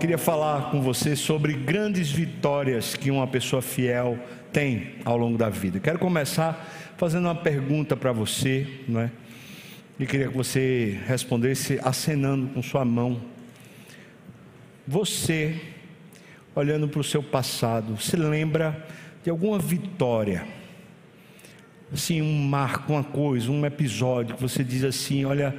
[0.00, 4.18] queria falar com você sobre grandes vitórias que uma pessoa fiel
[4.50, 5.78] tem ao longo da vida.
[5.78, 9.10] Quero começar fazendo uma pergunta para você, não é?
[9.98, 13.20] E queria que você respondesse acenando com sua mão.
[14.88, 15.60] Você,
[16.54, 18.86] olhando para o seu passado, se lembra
[19.22, 20.46] de alguma vitória?
[21.92, 25.54] Assim, um marco, uma coisa, um episódio que você diz assim: olha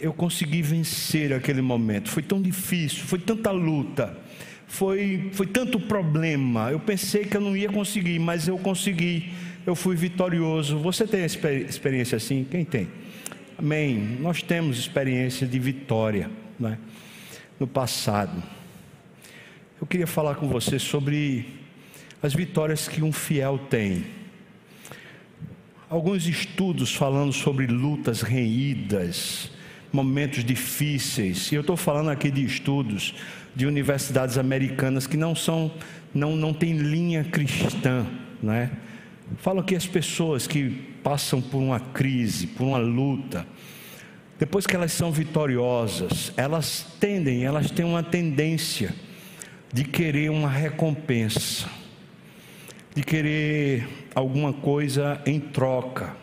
[0.00, 2.08] eu consegui vencer aquele momento.
[2.08, 4.16] Foi tão difícil, foi tanta luta,
[4.66, 6.70] foi, foi tanto problema.
[6.70, 9.32] Eu pensei que eu não ia conseguir, mas eu consegui.
[9.66, 10.78] Eu fui vitorioso.
[10.78, 12.46] Você tem experiência assim?
[12.48, 12.88] Quem tem?
[13.58, 14.18] Amém.
[14.20, 16.78] Nós temos experiência de vitória né?
[17.58, 18.42] no passado.
[19.80, 21.46] Eu queria falar com você sobre
[22.22, 24.04] as vitórias que um fiel tem.
[25.88, 29.50] Alguns estudos falando sobre lutas reídas,
[29.92, 31.50] momentos difíceis.
[31.50, 33.14] E eu estou falando aqui de estudos
[33.54, 35.72] de universidades americanas que não são,
[36.14, 38.06] não, não tem linha cristã,
[38.42, 38.70] né?
[39.38, 40.70] Falam que as pessoas que
[41.02, 43.46] passam por uma crise, por uma luta,
[44.38, 48.94] depois que elas são vitoriosas, elas tendem, elas têm uma tendência
[49.72, 51.68] de querer uma recompensa,
[52.94, 56.16] de querer alguma coisa em troca.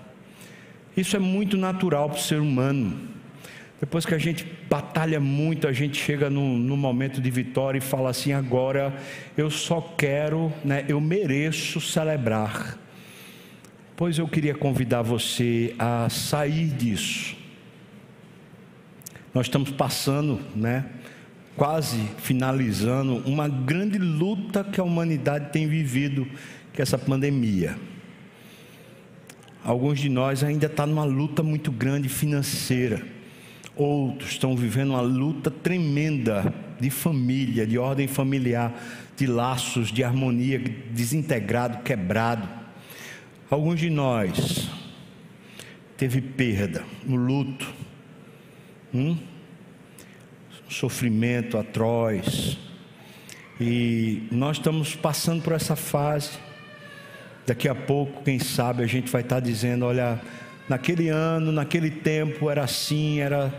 [0.96, 3.15] Isso é muito natural para o ser humano.
[3.86, 7.82] Depois que a gente batalha muito, a gente chega no, no, momento de vitória e
[7.82, 8.98] fala assim: agora
[9.38, 12.80] eu só quero, né, eu mereço celebrar.
[13.96, 17.38] Pois eu queria convidar você a sair disso.
[19.32, 20.86] Nós estamos passando, né,
[21.56, 26.28] quase finalizando, uma grande luta que a humanidade tem vivido,
[26.74, 27.78] que é essa pandemia.
[29.64, 33.14] Alguns de nós ainda estão tá numa luta muito grande financeira
[33.76, 38.74] Outros estão vivendo uma luta tremenda de família, de ordem familiar,
[39.18, 40.60] de laços, de harmonia
[40.92, 42.48] desintegrado, quebrado.
[43.50, 44.70] Alguns de nós
[45.98, 47.74] teve perda, um luto,
[48.94, 49.18] um
[50.70, 52.58] sofrimento atroz.
[53.60, 56.32] E nós estamos passando por essa fase.
[57.46, 60.20] Daqui a pouco, quem sabe, a gente vai estar dizendo: olha,
[60.68, 63.54] naquele ano, naquele tempo era assim, era.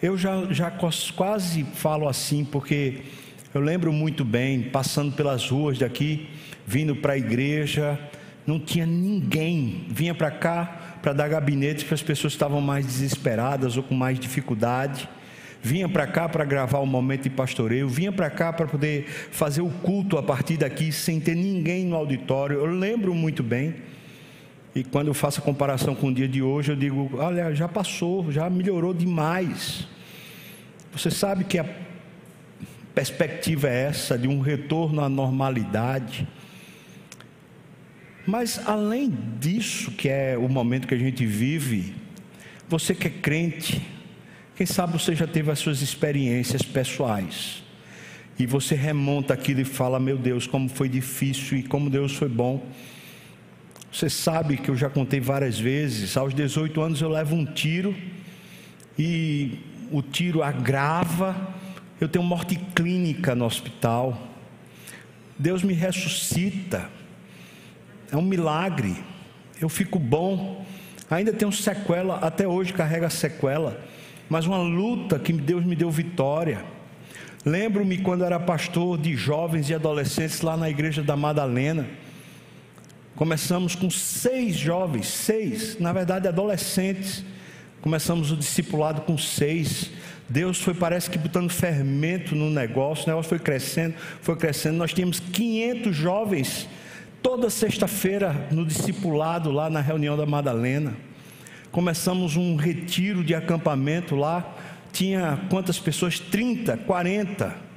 [0.00, 3.00] Eu já, já quase falo assim, porque
[3.52, 6.28] eu lembro muito bem, passando pelas ruas daqui,
[6.64, 7.98] vindo para a igreja,
[8.46, 12.86] não tinha ninguém, vinha para cá para dar gabinete para as pessoas que estavam mais
[12.86, 15.08] desesperadas ou com mais dificuldade.
[15.60, 19.62] Vinha para cá para gravar o momento de pastoreio, vinha para cá para poder fazer
[19.62, 22.58] o culto a partir daqui sem ter ninguém no auditório.
[22.58, 23.74] Eu lembro muito bem.
[24.74, 27.68] E quando eu faço a comparação com o dia de hoje, eu digo: olha, já
[27.68, 29.86] passou, já melhorou demais.
[30.92, 31.66] Você sabe que a
[32.94, 36.26] perspectiva é essa de um retorno à normalidade.
[38.26, 41.94] Mas além disso, que é o momento que a gente vive,
[42.68, 43.80] você que é crente,
[44.54, 47.62] quem sabe você já teve as suas experiências pessoais.
[48.38, 52.28] E você remonta aquilo e fala: Meu Deus, como foi difícil e como Deus foi
[52.28, 52.64] bom.
[53.90, 57.94] Você sabe que eu já contei várias vezes, aos 18 anos eu levo um tiro
[58.98, 59.58] e
[59.90, 61.54] o tiro agrava,
[62.00, 64.28] eu tenho morte clínica no hospital.
[65.38, 66.90] Deus me ressuscita.
[68.10, 68.96] É um milagre.
[69.60, 70.64] Eu fico bom.
[71.10, 73.80] Ainda tenho sequela, até hoje carrega sequela,
[74.28, 76.62] mas uma luta que Deus me deu vitória.
[77.46, 81.88] Lembro-me quando era pastor de jovens e adolescentes lá na igreja da Madalena.
[83.18, 87.24] Começamos com seis jovens, seis, na verdade adolescentes.
[87.80, 89.90] Começamos o discipulado com seis.
[90.28, 94.76] Deus foi, parece que, botando fermento no negócio, o negócio foi crescendo, foi crescendo.
[94.76, 96.68] Nós tínhamos 500 jovens
[97.20, 100.94] toda sexta-feira no discipulado, lá na reunião da Madalena.
[101.72, 104.48] Começamos um retiro de acampamento lá.
[104.92, 106.20] Tinha quantas pessoas?
[106.20, 107.67] 30, 40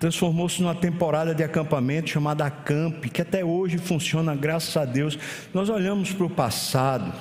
[0.00, 5.18] transformou-se numa temporada de acampamento chamada Acamp, que até hoje funciona, graças a Deus.
[5.52, 7.12] Nós olhamos para o passado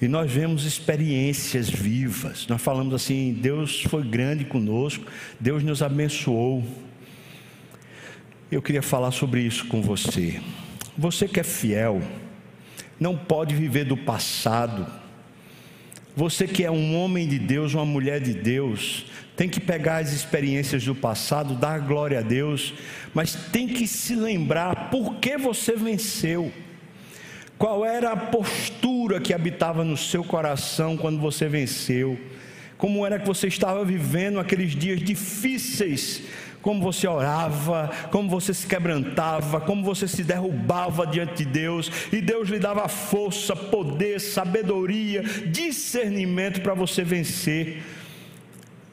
[0.00, 2.46] e nós vemos experiências vivas.
[2.46, 5.04] Nós falamos assim: Deus foi grande conosco,
[5.40, 6.64] Deus nos abençoou.
[8.50, 10.40] Eu queria falar sobre isso com você.
[10.96, 12.00] Você que é fiel,
[12.98, 14.86] não pode viver do passado.
[16.18, 19.06] Você que é um homem de Deus, uma mulher de Deus,
[19.36, 22.74] tem que pegar as experiências do passado, dar glória a Deus,
[23.14, 26.52] mas tem que se lembrar por que você venceu.
[27.56, 32.18] Qual era a postura que habitava no seu coração quando você venceu?
[32.76, 36.22] Como era que você estava vivendo aqueles dias difíceis
[36.68, 42.20] como você orava, como você se quebrantava, como você se derrubava diante de Deus, e
[42.20, 47.82] Deus lhe dava força, poder, sabedoria, discernimento para você vencer.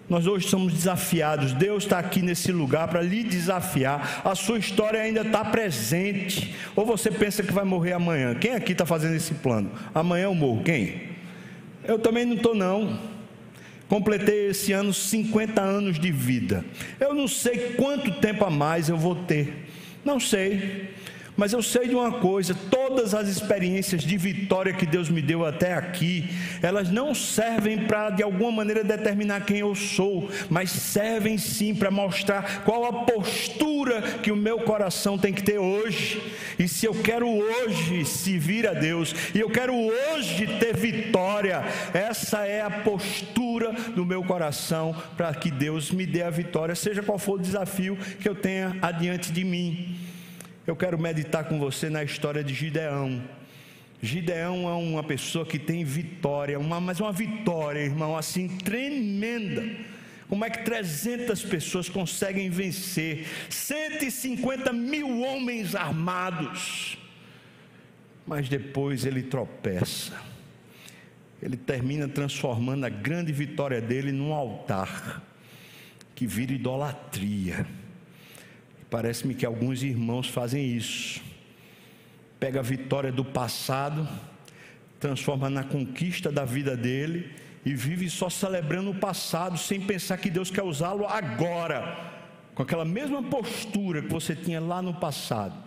[0.08, 1.52] Nós hoje somos desafiados.
[1.52, 4.22] Deus está aqui nesse lugar para lhe desafiar.
[4.24, 6.56] A sua história ainda está presente.
[6.78, 8.36] Ou você pensa que vai morrer amanhã?
[8.36, 9.70] Quem aqui está fazendo esse plano?
[9.94, 10.64] Amanhã eu morro.
[10.64, 11.10] Quem?
[11.84, 13.15] Eu também não estou, não.
[13.88, 16.66] Completei esse ano 50 anos de vida.
[17.00, 19.54] Eu não sei quanto tempo a mais eu vou ter.
[20.04, 20.90] Não sei.
[21.38, 25.46] Mas eu sei de uma coisa: todas as experiências de vitória que Deus me deu
[25.46, 26.30] até aqui,
[26.62, 31.92] elas não servem para de alguma maneira determinar quem eu sou, mas servem sim para
[31.92, 36.22] mostrar qual a postura que o meu coração tem que ter hoje.
[36.58, 42.46] E se eu quero hoje servir a Deus, e eu quero hoje ter vitória, essa
[42.46, 47.18] é a postura do meu coração para que Deus me dê a vitória, seja qual
[47.18, 50.05] for o desafio que eu tenha adiante de mim.
[50.68, 53.24] Eu quero meditar com você na história de Gideão.
[54.02, 59.64] Gideão é uma pessoa que tem vitória, uma, mas uma vitória, irmão, assim tremenda.
[60.28, 66.98] Como é que 300 pessoas conseguem vencer 150 mil homens armados?
[68.26, 70.20] Mas depois ele tropeça.
[71.44, 75.22] Ele termina transformando a grande vitória dele num altar
[76.16, 77.68] que vira idolatria.
[78.96, 81.22] Parece-me que alguns irmãos fazem isso.
[82.40, 84.08] Pega a vitória do passado,
[85.02, 87.30] transforma na conquista da vida dele
[87.66, 92.14] e vive só celebrando o passado, sem pensar que Deus quer usá-lo agora,
[92.54, 95.62] com aquela mesma postura que você tinha lá no passado.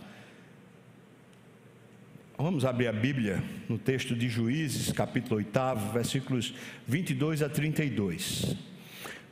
[2.38, 5.52] Vamos abrir a Bíblia no texto de Juízes, capítulo 8,
[5.92, 6.54] versículos
[6.86, 8.56] 22 a 32.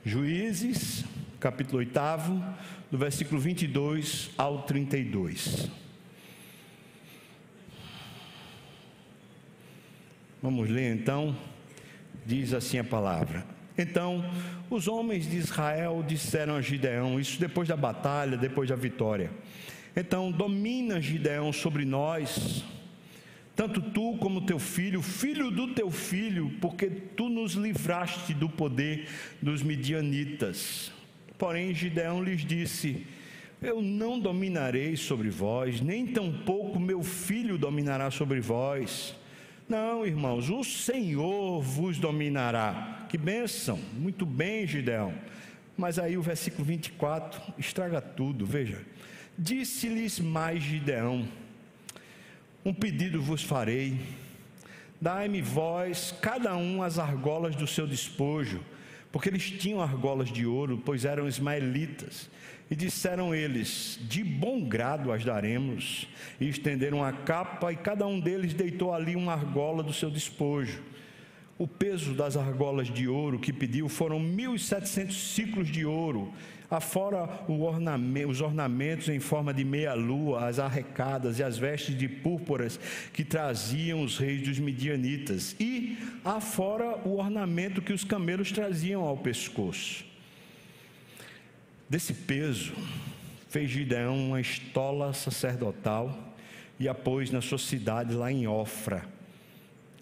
[0.04, 1.02] Juízes,
[1.40, 1.98] capítulo 8,
[2.90, 5.68] do versículo 22 ao 32.
[10.42, 11.36] Vamos ler então.
[12.24, 13.44] Diz assim a palavra.
[13.78, 14.24] Então,
[14.70, 19.30] os homens de Israel disseram a Gideão, isso depois da batalha, depois da vitória.
[19.94, 22.64] Então, domina Gideão sobre nós,
[23.54, 29.08] tanto tu como teu filho, filho do teu filho, porque tu nos livraste do poder
[29.42, 30.92] dos midianitas.
[31.38, 33.06] Porém, Gideão lhes disse:
[33.60, 39.14] Eu não dominarei sobre vós, nem tampouco meu filho dominará sobre vós.
[39.68, 43.06] Não, irmãos, o Senhor vos dominará.
[43.08, 45.12] Que bênção, muito bem, Gideão.
[45.76, 48.80] Mas aí o versículo 24 estraga tudo, veja.
[49.36, 51.28] Disse-lhes mais Gideão:
[52.64, 54.00] Um pedido vos farei.
[54.98, 58.62] Dai-me vós, cada um, as argolas do seu despojo
[59.16, 62.28] porque eles tinham argolas de ouro, pois eram ismaelitas.
[62.70, 66.06] E disseram eles: De bom grado as daremos.
[66.38, 70.82] E estenderam a capa, e cada um deles deitou ali uma argola do seu despojo.
[71.56, 76.30] O peso das argolas de ouro que pediu foram mil e setecentos ciclos de ouro,
[76.70, 77.28] afora
[77.62, 82.78] ornamento, os ornamentos em forma de meia-lua, as arrecadas e as vestes de púrpuras
[83.12, 89.16] que traziam os reis dos midianitas, e afora o ornamento que os camelos traziam ao
[89.16, 90.04] pescoço.
[91.88, 92.72] Desse peso,
[93.48, 96.34] fez Gideão uma estola sacerdotal
[96.78, 99.04] e a pôs na sua cidade lá em Ofra.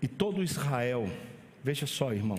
[0.01, 1.09] E todo Israel,
[1.63, 2.39] veja só, irmão,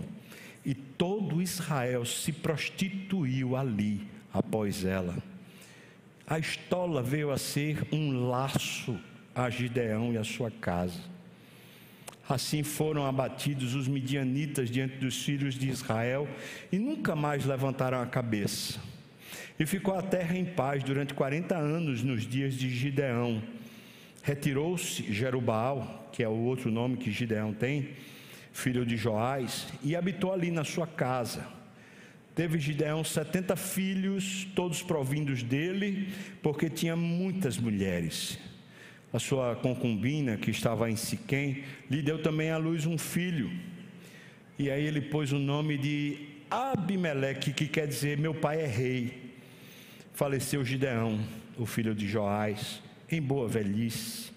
[0.65, 5.15] e todo Israel se prostituiu ali após ela.
[6.27, 8.99] A estola veio a ser um laço
[9.33, 10.99] a Gideão e a sua casa.
[12.27, 16.27] Assim foram abatidos os midianitas diante dos filhos de Israel
[16.71, 18.79] e nunca mais levantaram a cabeça.
[19.59, 23.41] E ficou a terra em paz durante 40 anos nos dias de Gideão.
[24.23, 27.89] Retirou-se Jerubal, que é o outro nome que Gideão tem,
[28.51, 31.54] filho de Joás, e habitou ali na sua casa.
[32.35, 36.09] Teve Gideão setenta filhos, todos provindos dele,
[36.43, 38.37] porque tinha muitas mulheres.
[39.13, 43.49] A sua concubina, que estava em Siquém, lhe deu também à luz um filho.
[44.59, 49.33] E aí ele pôs o nome de Abimeleque, que quer dizer meu pai é rei.
[50.13, 51.17] Faleceu Gideão,
[51.57, 54.31] o filho de Joás, em boa velhice,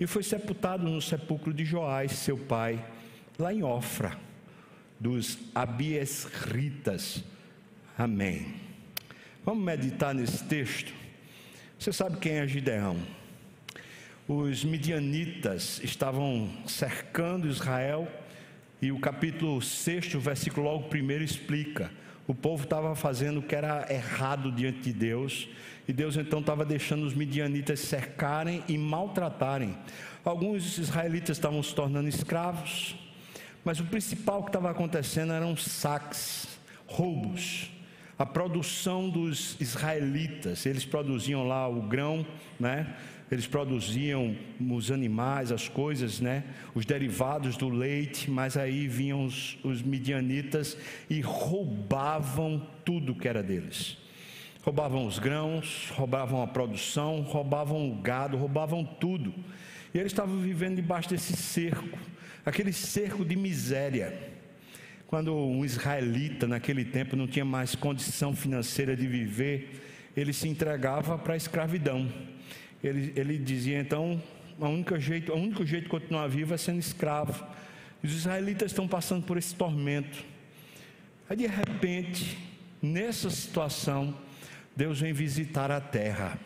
[0.00, 2.84] e foi sepultado no sepulcro de Joás, seu pai,
[3.38, 4.27] lá em Ofra
[4.98, 7.22] dos Abiesritas.
[7.96, 8.54] Amém.
[9.44, 10.92] Vamos meditar nesse texto.
[11.78, 12.96] Você sabe quem é Gideão?
[14.26, 18.06] Os midianitas estavam cercando Israel
[18.82, 21.90] e o capítulo 6, versículo logo primeiro explica:
[22.26, 25.48] o povo estava fazendo o que era errado diante de Deus,
[25.88, 29.74] e Deus então estava deixando os midianitas cercarem e maltratarem.
[30.22, 32.94] Alguns israelitas estavam se tornando escravos,
[33.64, 36.46] mas o principal que estava acontecendo eram saques,
[36.86, 37.70] roubos.
[38.18, 42.26] A produção dos israelitas, eles produziam lá o grão,
[42.58, 42.96] né?
[43.30, 46.44] Eles produziam os animais, as coisas, né?
[46.74, 50.78] Os derivados do leite, mas aí vinham os, os midianitas
[51.10, 53.98] e roubavam tudo que era deles.
[54.62, 59.32] Roubavam os grãos, roubavam a produção, roubavam o gado, roubavam tudo.
[59.94, 61.98] E eles estavam vivendo debaixo desse cerco,
[62.48, 64.12] aquele cerco de miséria.
[65.06, 71.16] Quando um israelita naquele tempo não tinha mais condição financeira de viver, ele se entregava
[71.16, 72.12] para a escravidão.
[72.82, 74.22] Ele, ele dizia então:
[74.58, 77.44] o único jeito, o único jeito de continuar vivo é sendo escravo.
[78.02, 80.24] Os israelitas estão passando por esse tormento.
[81.28, 82.38] Aí de repente,
[82.80, 84.16] nessa situação,
[84.76, 86.38] Deus vem visitar a terra.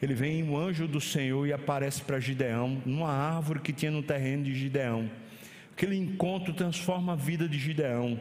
[0.00, 4.02] Ele vem um anjo do Senhor e aparece para Gideão, numa árvore que tinha no
[4.02, 5.10] terreno de Gideão.
[5.72, 8.20] Aquele encontro transforma a vida de Gideão.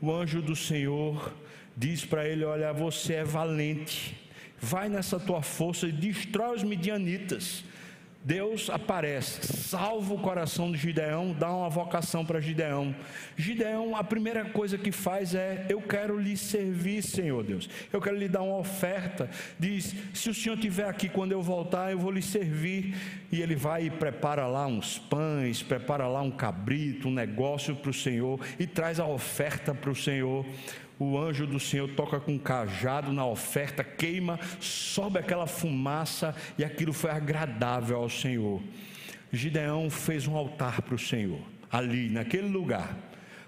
[0.00, 1.34] O anjo do Senhor
[1.76, 4.16] diz para ele: Olha, você é valente,
[4.58, 7.64] vai nessa tua força e destrói os midianitas.
[8.22, 12.94] Deus aparece, salva o coração de Gideão, dá uma vocação para Gideão.
[13.34, 17.66] Gideão, a primeira coisa que faz é: Eu quero lhe servir, Senhor Deus.
[17.90, 19.30] Eu quero lhe dar uma oferta.
[19.58, 22.94] Diz: Se o Senhor estiver aqui quando eu voltar, eu vou lhe servir.
[23.32, 27.90] E ele vai e prepara lá uns pães, prepara lá um cabrito, um negócio para
[27.90, 30.44] o Senhor e traz a oferta para o Senhor
[31.00, 36.62] o anjo do Senhor toca com um cajado na oferta, queima, sobe aquela fumaça e
[36.62, 38.62] aquilo foi agradável ao Senhor.
[39.32, 41.40] Gideão fez um altar para o Senhor,
[41.72, 42.94] ali, naquele lugar.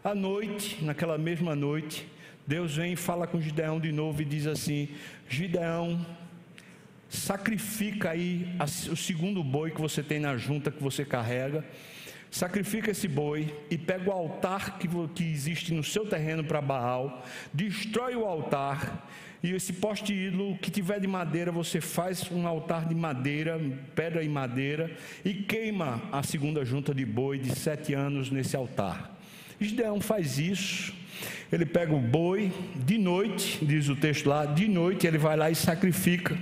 [0.02, 2.08] À noite, naquela mesma noite,
[2.46, 4.88] Deus vem e fala com Gideão de novo e diz assim:
[5.28, 6.04] Gideão,
[7.10, 8.48] sacrifica aí
[8.90, 11.62] o segundo boi que você tem na junta que você carrega
[12.32, 17.22] sacrifica esse boi e pega o altar que, que existe no seu terreno para Baal,
[17.52, 19.06] destrói o altar
[19.42, 23.60] e esse poste ídolo que tiver de madeira, você faz um altar de madeira,
[23.94, 24.90] pedra e madeira,
[25.22, 29.14] e queima a segunda junta de boi de sete anos nesse altar.
[29.60, 30.94] Gideão faz isso,
[31.52, 35.50] ele pega o boi de noite, diz o texto lá, de noite ele vai lá
[35.50, 36.38] e sacrifica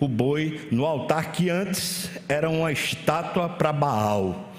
[0.00, 4.52] o boi no altar que antes era uma estátua para Baal.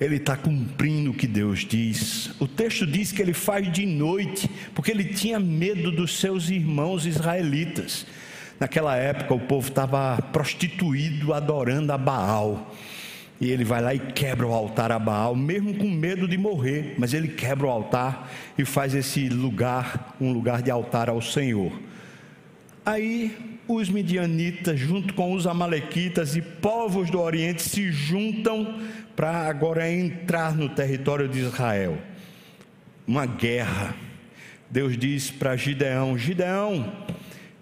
[0.00, 2.30] Ele está cumprindo o que Deus diz.
[2.38, 7.04] O texto diz que ele faz de noite, porque ele tinha medo dos seus irmãos
[7.04, 8.06] israelitas.
[8.60, 12.74] Naquela época o povo estava prostituído, adorando a Baal.
[13.40, 16.94] E ele vai lá e quebra o altar a Baal, mesmo com medo de morrer,
[16.98, 21.72] mas ele quebra o altar e faz esse lugar um lugar de altar ao Senhor.
[22.84, 28.80] Aí os midianitas, junto com os amalequitas e povos do Oriente, se juntam
[29.14, 31.98] para agora entrar no território de Israel.
[33.06, 33.94] Uma guerra.
[34.70, 36.92] Deus diz para Gideão: Gideão,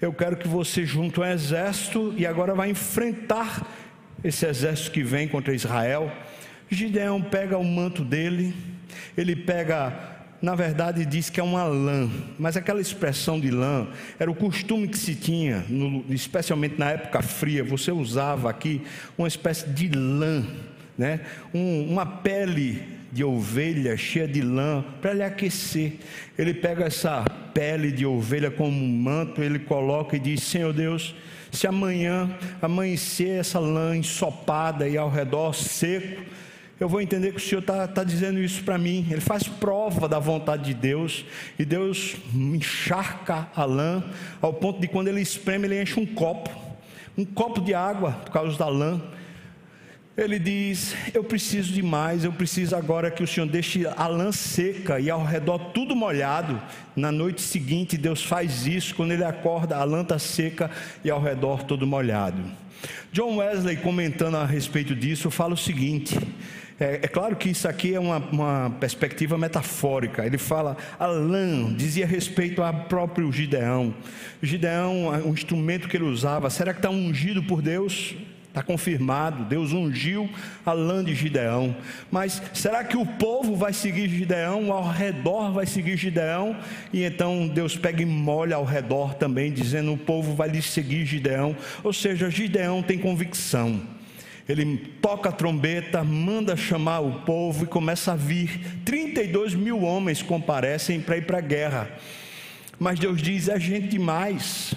[0.01, 3.67] eu quero que você junte um exército e agora vai enfrentar
[4.23, 6.13] esse exército que vem contra Israel.
[6.71, 8.55] Gideão pega o manto dele,
[9.17, 13.87] ele pega na verdade diz que é uma lã, mas aquela expressão de lã
[14.19, 18.83] era o costume que se tinha, no, especialmente na época fria, você usava aqui
[19.17, 20.45] uma espécie de lã,
[20.97, 21.21] né?
[21.55, 25.95] Um, uma pele de ovelha cheia de lã para lhe aquecer.
[26.37, 27.25] Ele pega essa
[27.55, 31.15] pele de ovelha como um manto, ele coloca e diz: Senhor Deus,
[31.51, 36.23] se amanhã amanhecer essa lã ensopada e ao redor seco,
[36.79, 39.07] eu vou entender que o Senhor está tá dizendo isso para mim.
[39.11, 41.25] Ele faz prova da vontade de Deus,
[41.59, 44.05] e Deus encharca a lã,
[44.43, 46.51] ao ponto de quando ele espreme, ele enche um copo,
[47.17, 49.01] um copo de água, por causa da lã.
[50.19, 54.31] Ele diz: Eu preciso de mais, eu preciso agora que o Senhor deixe a lã
[54.31, 56.61] seca e ao redor tudo molhado.
[56.95, 60.71] Na noite seguinte, Deus faz isso, quando ele acorda, a lã está seca
[61.03, 62.43] e ao redor todo molhado.
[63.13, 66.19] John Wesley, comentando a respeito disso, fala o seguinte:
[66.79, 70.27] é, é, claro que isso aqui é uma, uma, perspectiva metafórica.
[70.27, 73.95] Ele fala, a lã dizia respeito ao próprio Gideão.
[74.43, 78.15] Gideão, o instrumento que ele usava, será que está ungido por Deus?
[78.49, 80.31] Está confirmado, Deus ungiu
[80.65, 81.77] a lã de Gideão.
[82.11, 84.73] Mas será que o povo vai seguir Gideão?
[84.73, 86.57] Ao redor vai seguir Gideão?
[86.91, 91.05] E então Deus pega e molha ao redor também, dizendo: o povo vai lhe seguir
[91.05, 91.55] Gideão.
[91.85, 93.96] Ou seja, Gideão tem convicção
[94.49, 98.61] ele toca a trombeta, manda chamar o povo e começa a vir.
[98.85, 101.91] 32 mil homens comparecem para ir para a guerra.
[102.79, 104.75] Mas Deus diz: é gente demais.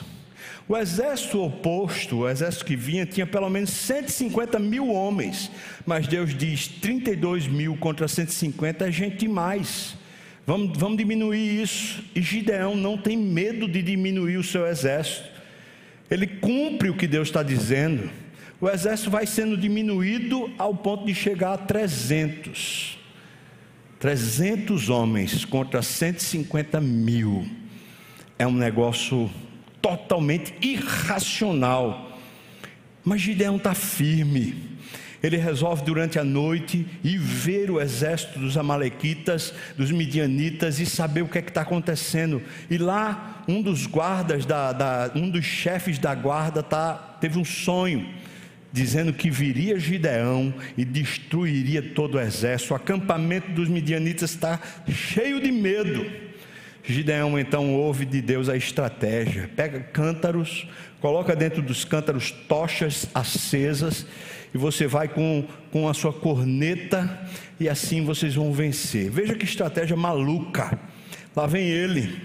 [0.68, 5.52] O exército oposto, o exército que vinha, tinha pelo menos 150 mil homens.
[5.86, 9.96] Mas Deus diz: 32 mil contra 150 é gente demais.
[10.48, 12.04] Vamos, vamos diminuir isso.
[12.16, 15.30] E Gideão não tem medo de diminuir o seu exército.
[16.10, 18.10] Ele cumpre o que Deus está dizendo.
[18.62, 22.98] O exército vai sendo diminuído ao ponto de chegar a 300.
[24.00, 27.46] 300 homens contra 150 mil.
[28.38, 29.30] É um negócio
[29.82, 32.20] totalmente irracional.
[33.04, 34.70] Mas Gideão está firme
[35.22, 41.22] ele resolve durante a noite ir ver o exército dos Amalequitas, dos Midianitas e saber
[41.22, 42.42] o que é está acontecendo.
[42.70, 47.44] E lá, um dos guardas, da, da, um dos chefes da guarda, tá, teve um
[47.46, 48.08] sonho,
[48.72, 52.74] dizendo que viria Gideão e destruiria todo o exército.
[52.74, 56.06] O acampamento dos Midianitas está cheio de medo.
[56.84, 60.68] Gideão então ouve de Deus a estratégia: pega cântaros,
[61.00, 64.06] coloca dentro dos cântaros tochas acesas
[64.54, 67.28] e você vai com, com a sua corneta
[67.60, 69.10] e assim vocês vão vencer.
[69.10, 70.80] Veja que estratégia maluca.
[71.36, 72.20] Lá vem ele,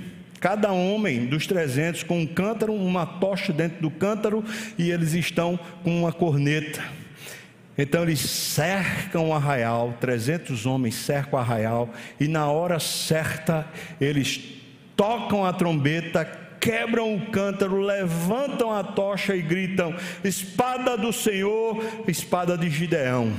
[0.45, 4.45] cada homem dos 300 com um cântaro, uma tocha dentro do cântaro
[4.77, 6.85] e eles estão com uma corneta.
[7.79, 11.89] Então eles cercam o arraial, 300 homens cercam o arraial
[12.21, 13.67] e na hora certa
[13.99, 14.39] eles
[14.95, 16.27] tocam a trombeta,
[16.61, 23.33] quebram o cântaro, levantam a tocha e gritam: Espada do Senhor, espada de Gideão.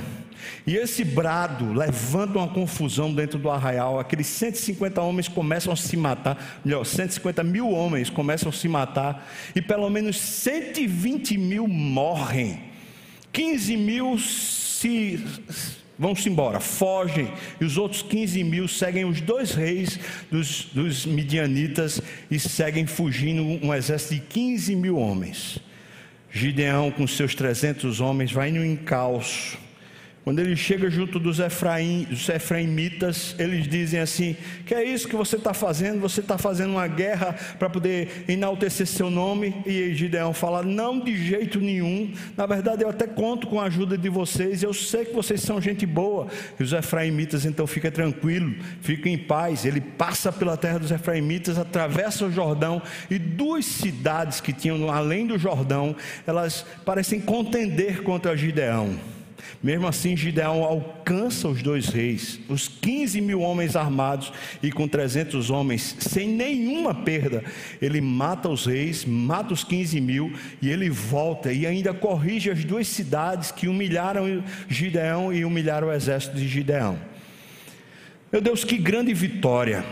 [0.66, 3.98] E esse brado levanta uma confusão dentro do arraial.
[3.98, 9.28] Aqueles 150 homens começam a se matar, melhor, 150 mil homens começam a se matar,
[9.54, 12.60] e pelo menos 120 mil morrem.
[13.32, 15.20] 15 mil se
[15.98, 19.98] Vão-se embora, fogem, e os outros 15 mil seguem os dois reis
[20.30, 25.58] dos, dos midianitas e seguem fugindo um exército de 15 mil homens.
[26.30, 29.56] Gideão, com seus 300 homens, vai no encalço
[30.26, 34.36] quando ele chega junto dos, Efraim, dos Efraimitas, eles dizem assim:
[34.66, 36.00] Que é isso que você está fazendo?
[36.00, 39.54] Você está fazendo uma guerra para poder enaltecer seu nome?
[39.64, 42.12] E Gideão fala: Não, de jeito nenhum.
[42.36, 44.64] Na verdade, eu até conto com a ajuda de vocês.
[44.64, 46.26] Eu sei que vocês são gente boa.
[46.58, 49.64] E os Efraimitas, então, fica tranquilo, fica em paz.
[49.64, 55.24] Ele passa pela terra dos Efraimitas, atravessa o Jordão e duas cidades que tinham além
[55.24, 55.94] do Jordão,
[56.26, 59.15] elas parecem contender contra Gideão.
[59.62, 64.32] Mesmo assim, Gideão alcança os dois reis, os 15 mil homens armados
[64.62, 67.42] e com 300 homens, sem nenhuma perda.
[67.80, 72.64] Ele mata os reis, mata os 15 mil e ele volta e ainda corrige as
[72.64, 76.98] duas cidades que humilharam Gideão e humilharam o exército de Gideão.
[78.32, 79.84] Meu Deus, que grande vitória!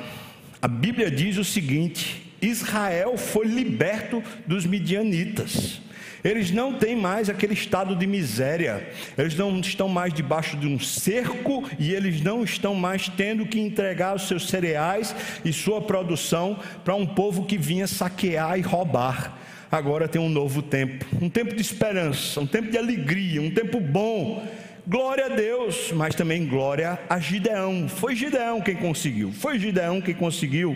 [0.61, 5.81] A Bíblia diz o seguinte: Israel foi liberto dos midianitas.
[6.25, 10.81] Eles não têm mais aquele estado de miséria, eles não estão mais debaixo de um
[10.81, 16.59] cerco e eles não estão mais tendo que entregar os seus cereais e sua produção
[16.83, 19.37] para um povo que vinha saquear e roubar.
[19.71, 23.79] Agora tem um novo tempo, um tempo de esperança, um tempo de alegria, um tempo
[23.79, 24.47] bom.
[24.87, 27.87] Glória a Deus, mas também glória a Gideão.
[27.87, 30.75] Foi Gideão quem conseguiu, foi Gideão quem conseguiu.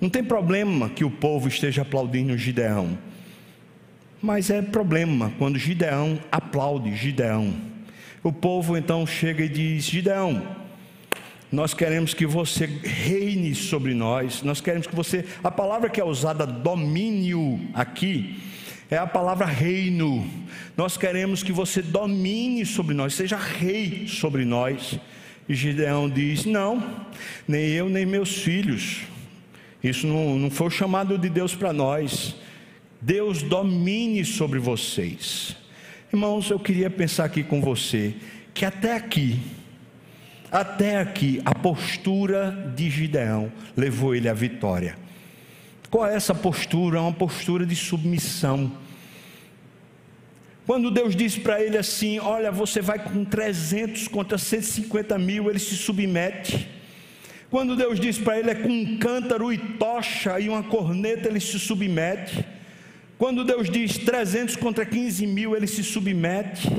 [0.00, 2.98] Não tem problema que o povo esteja aplaudindo Gideão.
[4.22, 7.54] Mas é problema quando Gideão aplaude Gideão.
[8.22, 10.42] O povo então chega e diz: Gideão,
[11.52, 15.24] nós queremos que você reine sobre nós, nós queremos que você.
[15.44, 18.40] A palavra que é usada, domínio, aqui,
[18.90, 20.28] é a palavra reino.
[20.76, 24.98] Nós queremos que você domine sobre nós, seja rei sobre nós.
[25.48, 26.82] E Gideão diz: Não,
[27.46, 29.02] nem eu, nem meus filhos.
[29.84, 32.34] Isso não, não foi o chamado de Deus para nós.
[33.00, 35.56] Deus domine sobre vocês.
[36.12, 38.14] Irmãos, eu queria pensar aqui com você
[38.54, 39.38] que até aqui,
[40.50, 44.96] até aqui, a postura de Gideão levou ele à vitória.
[45.90, 46.98] Qual é essa postura?
[46.98, 48.72] É uma postura de submissão.
[50.66, 55.58] Quando Deus diz para ele assim: Olha, você vai com 300 contra 150 mil, ele
[55.58, 56.68] se submete.
[57.50, 61.40] Quando Deus diz para ele é com um cântaro e tocha e uma corneta, ele
[61.40, 62.44] se submete.
[63.18, 66.70] Quando Deus diz 300 contra 15 mil, ele se submete.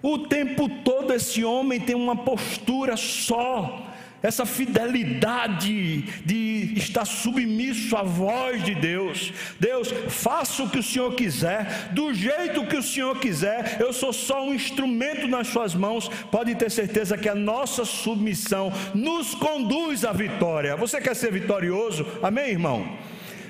[0.00, 3.88] O tempo todo esse homem tem uma postura só
[4.22, 9.32] essa fidelidade de estar submisso à voz de Deus.
[9.60, 14.12] Deus, faça o que o Senhor quiser, do jeito que o Senhor quiser, eu sou
[14.12, 16.08] só um instrumento nas Suas mãos.
[16.30, 20.76] Pode ter certeza que a nossa submissão nos conduz à vitória.
[20.76, 22.04] Você quer ser vitorioso?
[22.22, 22.98] Amém, irmão?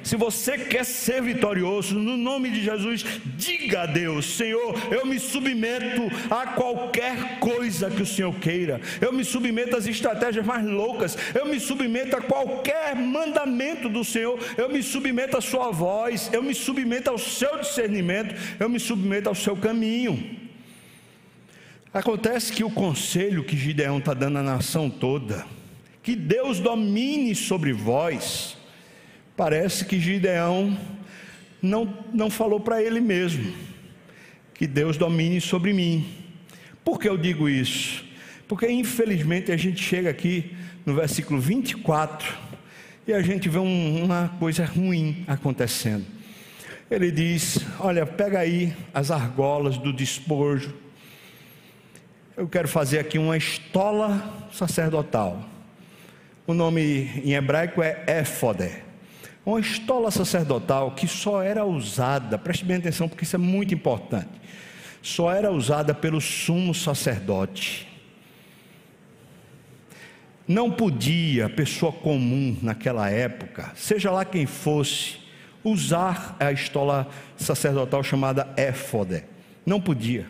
[0.08, 3.04] Se você quer ser vitorioso, no nome de Jesus,
[3.36, 9.12] diga a Deus: Senhor, eu me submeto a qualquer coisa que o Senhor queira, eu
[9.12, 14.70] me submeto às estratégias mais loucas, eu me submeto a qualquer mandamento do Senhor, eu
[14.70, 19.34] me submeto à Sua voz, eu me submeto ao seu discernimento, eu me submeto ao
[19.34, 20.38] seu caminho.
[21.92, 25.44] Acontece que o conselho que Gideão está dando à nação toda,
[26.02, 28.56] que Deus domine sobre vós,
[29.38, 30.76] Parece que Gideão
[31.62, 33.54] não, não falou para ele mesmo
[34.52, 36.12] que Deus domine sobre mim.
[36.84, 38.04] Por que eu digo isso?
[38.48, 42.36] Porque infelizmente a gente chega aqui no versículo 24
[43.06, 46.04] e a gente vê um, uma coisa ruim acontecendo.
[46.90, 50.74] Ele diz: Olha, pega aí as argolas do despojo.
[52.36, 55.48] Eu quero fazer aqui uma estola sacerdotal.
[56.44, 58.87] O nome em hebraico é éfode
[59.44, 64.28] uma estola sacerdotal que só era usada, preste bem atenção porque isso é muito importante,
[65.02, 67.86] só era usada pelo sumo sacerdote.
[70.46, 75.18] Não podia pessoa comum naquela época, seja lá quem fosse,
[75.62, 79.24] usar a estola sacerdotal chamada éfode.
[79.66, 80.26] Não podia.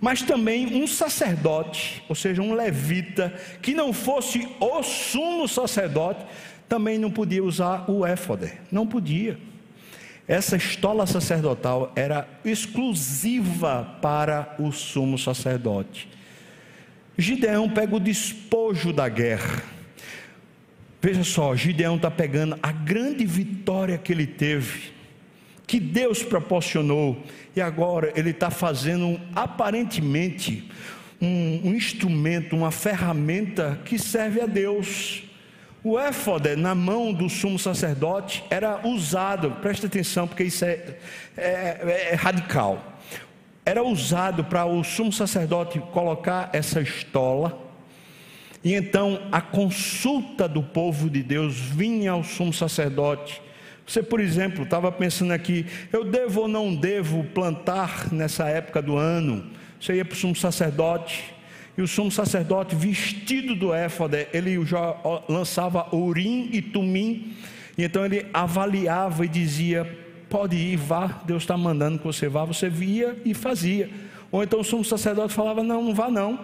[0.00, 6.24] Mas também um sacerdote, ou seja, um levita, que não fosse o sumo sacerdote,
[6.70, 9.36] também não podia usar o éfode, não podia.
[10.28, 16.08] Essa estola sacerdotal era exclusiva para o sumo sacerdote.
[17.18, 19.64] Gideão pega o despojo da guerra.
[21.02, 24.92] Veja só, Gideão está pegando a grande vitória que ele teve,
[25.66, 27.20] que Deus proporcionou,
[27.56, 30.70] e agora ele está fazendo aparentemente
[31.20, 35.24] um, um instrumento, uma ferramenta que serve a Deus.
[35.82, 40.96] O éfode na mão do sumo sacerdote era usado, preste atenção porque isso é,
[41.34, 42.84] é, é radical.
[43.64, 47.58] Era usado para o sumo sacerdote colocar essa estola,
[48.62, 53.40] e então a consulta do povo de Deus vinha ao sumo sacerdote.
[53.86, 58.98] Você, por exemplo, estava pensando aqui, eu devo ou não devo plantar nessa época do
[58.98, 59.50] ano?
[59.80, 61.34] Você ia para o sumo sacerdote,
[61.80, 64.94] e o sumo sacerdote, vestido do éfode, ele já
[65.28, 67.32] lançava urim e tumim,
[67.76, 72.44] e então ele avaliava e dizia: pode ir, vá, Deus está mandando que você vá.
[72.44, 73.88] Você via e fazia.
[74.30, 76.38] Ou então o sumo sacerdote falava: não, não vá não.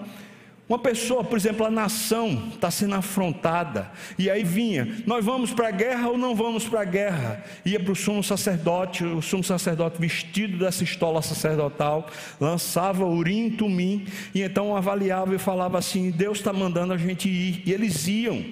[0.69, 5.69] Uma pessoa, por exemplo, a nação está sendo afrontada, e aí vinha, nós vamos para
[5.69, 7.45] a guerra ou não vamos para a guerra?
[7.65, 12.09] Ia para o sumo sacerdote, o sumo sacerdote vestido dessa estola sacerdotal,
[12.41, 17.63] lançava urim, tumim, e então avaliava e falava assim: Deus está mandando a gente ir,
[17.65, 18.45] e eles iam.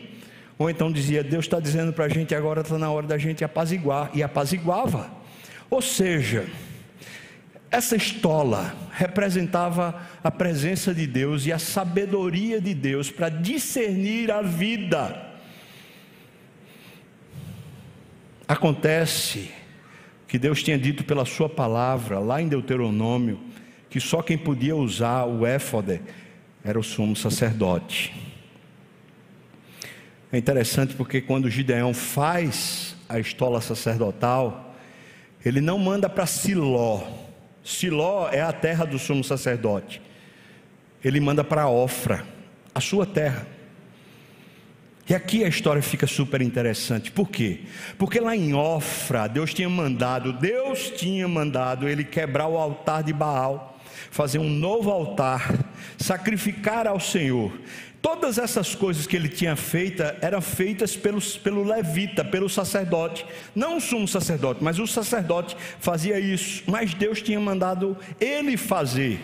[0.56, 3.42] Ou então dizia: Deus está dizendo para a gente agora está na hora da gente
[3.42, 5.10] apaziguar, e apaziguava.
[5.68, 6.46] Ou seja,
[7.74, 14.40] essa estola representava a presença de Deus e a sabedoria de Deus para discernir a
[14.42, 15.32] vida.
[18.46, 19.50] Acontece
[20.28, 23.40] que Deus tinha dito pela Sua palavra, lá em Deuteronômio,
[23.90, 26.00] que só quem podia usar o éfode
[26.62, 28.14] era o sumo sacerdote.
[30.30, 34.76] É interessante porque quando Gideão faz a estola sacerdotal,
[35.44, 37.23] ele não manda para Siló,
[37.64, 40.02] Siló é a terra do sumo sacerdote.
[41.02, 42.24] Ele manda para Ofra,
[42.74, 43.46] a sua terra.
[45.08, 47.10] E aqui a história fica super interessante.
[47.10, 47.60] Por quê?
[47.98, 53.12] Porque lá em Ofra, Deus tinha mandado, Deus tinha mandado ele quebrar o altar de
[53.12, 53.78] Baal,
[54.10, 55.52] fazer um novo altar,
[55.96, 57.52] sacrificar ao Senhor.
[58.04, 63.24] Todas essas coisas que ele tinha feito eram feitas pelos, pelo levita, pelo sacerdote.
[63.54, 66.62] Não o sumo sacerdote, mas o sacerdote fazia isso.
[66.66, 69.18] Mas Deus tinha mandado ele fazer.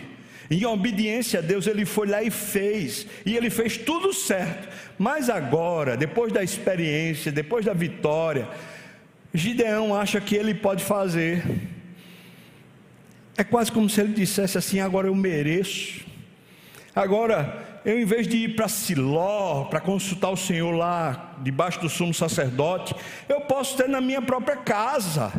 [0.49, 3.05] Em obediência a Deus, ele foi lá e fez.
[3.23, 4.67] E ele fez tudo certo.
[4.97, 8.49] Mas agora, depois da experiência, depois da vitória,
[9.31, 11.43] Gideão acha que ele pode fazer.
[13.37, 16.01] É quase como se ele dissesse assim: agora eu mereço.
[16.95, 21.89] Agora eu em vez de ir para Siló, para consultar o Senhor lá, debaixo do
[21.89, 22.95] sumo sacerdote,
[23.27, 25.31] eu posso ter na minha própria casa.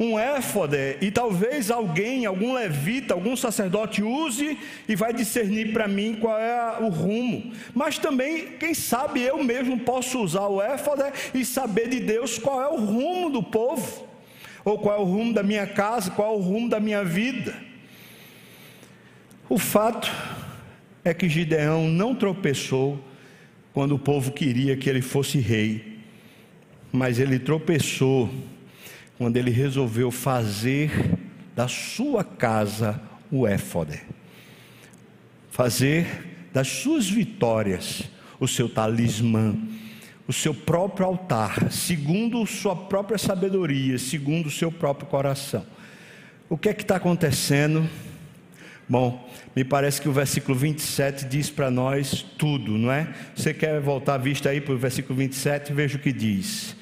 [0.00, 4.56] um éfode e talvez alguém, algum levita, algum sacerdote use
[4.88, 7.52] e vai discernir para mim qual é o rumo.
[7.74, 11.02] Mas também, quem sabe eu mesmo posso usar o éfode
[11.34, 14.06] e saber de Deus qual é o rumo do povo,
[14.64, 17.56] ou qual é o rumo da minha casa, qual é o rumo da minha vida.
[19.48, 20.08] O fato
[21.08, 23.02] é que Gideão não tropeçou
[23.72, 25.98] quando o povo queria que ele fosse rei,
[26.92, 28.30] mas ele tropeçou
[29.16, 30.90] quando ele resolveu fazer
[31.54, 34.00] da sua casa o éfode,
[35.50, 38.04] fazer das suas vitórias
[38.40, 39.56] o seu talismã,
[40.26, 45.64] o seu próprio altar, segundo sua própria sabedoria, segundo o seu próprio coração.
[46.48, 47.88] O que é que está acontecendo?
[48.88, 53.12] Bom, me parece que o versículo 27 diz para nós tudo, não é?
[53.34, 55.72] Você quer voltar a vista aí para o versículo 27?
[55.74, 56.74] Veja o que diz.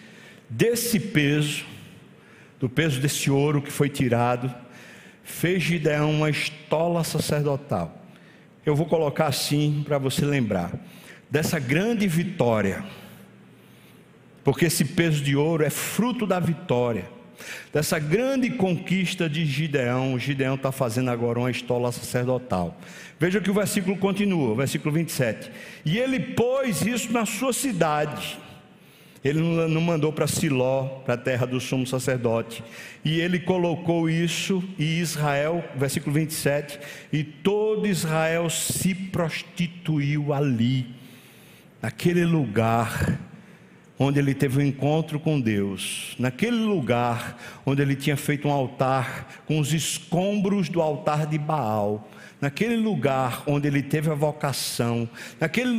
[0.48, 1.64] Desse peso,
[2.60, 4.54] do peso desse ouro que foi tirado,
[5.24, 8.00] fez Gideão uma estola sacerdotal.
[8.64, 10.72] Eu vou colocar assim para você lembrar
[11.28, 12.84] dessa grande vitória,
[14.44, 17.15] porque esse peso de ouro é fruto da vitória,
[17.72, 20.18] dessa grande conquista de Gideão.
[20.18, 22.78] Gideão está fazendo agora uma estola sacerdotal.
[23.18, 25.50] Veja que o versículo continua, versículo 27.
[25.84, 28.38] E ele pôs isso na sua cidade
[29.28, 32.62] ele não mandou para Siló, para a terra do sumo sacerdote.
[33.04, 36.78] E ele colocou isso, e Israel, versículo 27,
[37.12, 40.86] e todo Israel se prostituiu ali,
[41.82, 43.18] naquele lugar
[43.98, 49.42] onde ele teve um encontro com Deus, naquele lugar onde ele tinha feito um altar
[49.46, 52.08] com os escombros do altar de Baal.
[52.38, 55.08] Naquele lugar onde ele teve a vocação,
[55.40, 55.70] naquele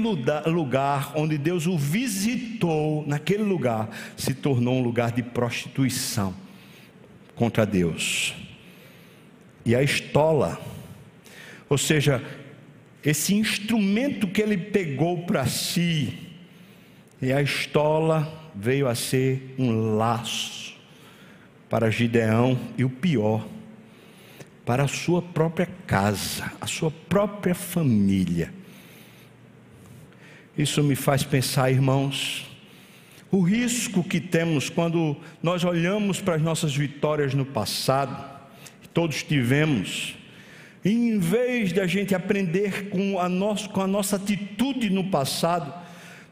[0.47, 6.33] lugar onde Deus o visitou, naquele lugar se tornou um lugar de prostituição
[7.35, 8.33] contra Deus.
[9.63, 10.59] E a estola,
[11.69, 12.23] ou seja,
[13.05, 16.26] esse instrumento que ele pegou para si,
[17.21, 20.75] e a estola veio a ser um laço
[21.69, 23.45] para Gideão, e o pior,
[24.65, 28.53] para a sua própria casa, a sua própria família.
[30.57, 32.47] Isso me faz pensar, irmãos,
[33.29, 38.25] o risco que temos quando nós olhamos para as nossas vitórias no passado,
[38.81, 40.15] que todos tivemos,
[40.85, 45.05] e em vez de a gente aprender com a, nossa, com a nossa atitude no
[45.05, 45.73] passado,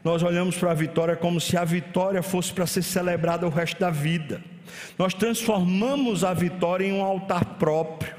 [0.06, 3.80] nós olhamos para a vitória como se a vitória fosse para ser celebrada o resto
[3.80, 4.40] da vida.
[4.96, 8.14] Nós transformamos a vitória em um altar próprio.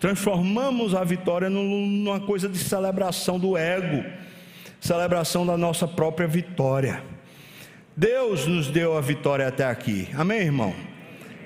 [0.00, 4.02] Transformamos a vitória numa coisa de celebração do ego,
[4.80, 7.04] celebração da nossa própria vitória.
[7.94, 10.08] Deus nos deu a vitória até aqui.
[10.16, 10.95] Amém, irmão?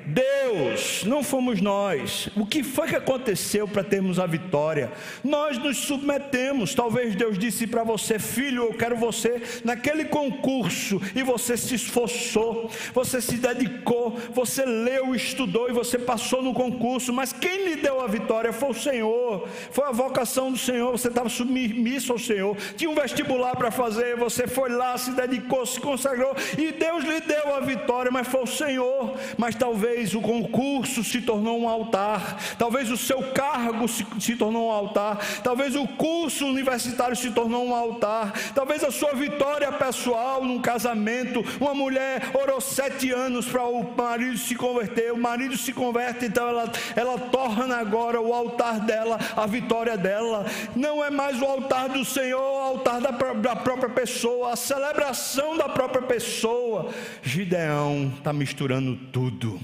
[0.07, 2.29] Deus, não fomos nós.
[2.37, 4.93] O que foi que aconteceu para termos a vitória?
[5.23, 6.75] Nós nos submetemos.
[6.75, 12.71] Talvez Deus disse para você, filho, eu quero você naquele concurso, e você se esforçou,
[12.93, 17.13] você se dedicou, você leu, estudou e você passou no concurso.
[17.13, 20.91] Mas quem lhe deu a vitória foi o Senhor, foi a vocação do Senhor.
[20.93, 25.65] Você estava submisso ao Senhor, tinha um vestibular para fazer, você foi lá, se dedicou,
[25.67, 29.17] se consagrou, e Deus lhe deu a vitória, mas foi o Senhor.
[29.37, 34.37] Mas talvez Talvez o concurso se tornou um altar, talvez o seu cargo se, se
[34.37, 39.73] tornou um altar, talvez o curso universitário se tornou um altar, talvez a sua vitória
[39.73, 41.45] pessoal num casamento.
[41.61, 46.49] Uma mulher orou sete anos para o marido se converter, o marido se converte, então
[46.49, 50.47] ela, ela torna agora o altar dela, a vitória dela.
[50.77, 55.57] Não é mais o altar do Senhor, o altar da, da própria pessoa, a celebração
[55.57, 56.91] da própria pessoa.
[57.25, 59.59] Gideão está misturando tudo.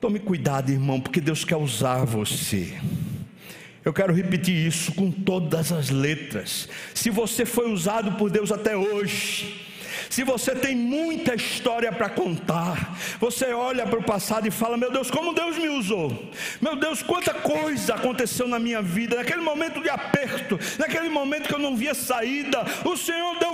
[0.00, 2.72] Tome cuidado, irmão, porque Deus quer usar você.
[3.84, 6.68] Eu quero repetir isso com todas as letras.
[6.94, 9.66] Se você foi usado por Deus até hoje,
[10.08, 14.90] se você tem muita história para contar, você olha para o passado e fala: Meu
[14.90, 16.30] Deus, como Deus me usou,
[16.60, 21.54] meu Deus, quanta coisa aconteceu na minha vida, naquele momento de aperto, naquele momento que
[21.54, 23.47] eu não via saída, o Senhor deu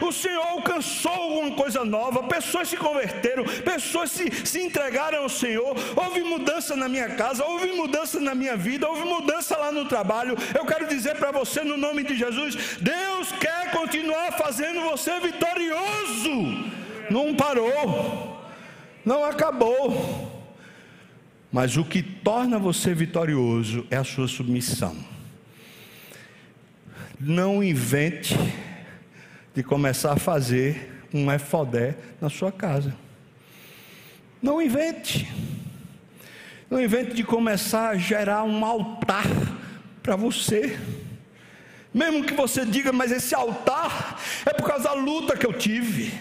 [0.00, 5.74] o Senhor alcançou alguma coisa nova, pessoas se converteram, pessoas se, se entregaram ao Senhor,
[5.96, 10.36] houve mudança na minha casa, houve mudança na minha vida, houve mudança lá no trabalho.
[10.54, 16.72] Eu quero dizer para você, no nome de Jesus: Deus quer continuar fazendo você vitorioso.
[17.10, 18.40] Não parou,
[19.04, 20.30] não acabou.
[21.52, 24.96] Mas o que torna você vitorioso é a sua submissão.
[27.20, 28.34] Não invente
[29.54, 32.94] de começar a fazer um efodé na sua casa.
[34.40, 35.30] Não invente.
[36.70, 39.26] Não invente de começar a gerar um altar
[40.02, 40.78] para você.
[41.92, 46.12] Mesmo que você diga, mas esse altar é por causa da luta que eu tive.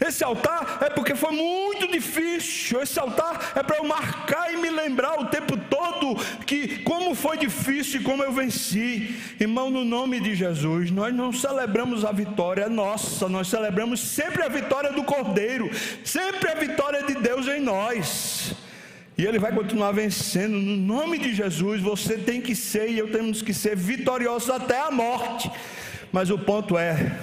[0.00, 2.80] Esse altar é porque foi muito difícil.
[2.80, 7.38] Esse altar é para eu marcar e me lembrar o tempo todo que como foi
[7.38, 9.14] difícil e como eu venci.
[9.40, 14.48] Irmão, no nome de Jesus, nós não celebramos a vitória nossa, nós celebramos sempre a
[14.48, 15.70] vitória do Cordeiro,
[16.04, 18.54] sempre a vitória de Deus em nós.
[19.16, 21.80] E ele vai continuar vencendo no nome de Jesus.
[21.80, 25.50] Você tem que ser e eu temos que ser vitoriosos até a morte.
[26.10, 27.18] Mas o ponto é: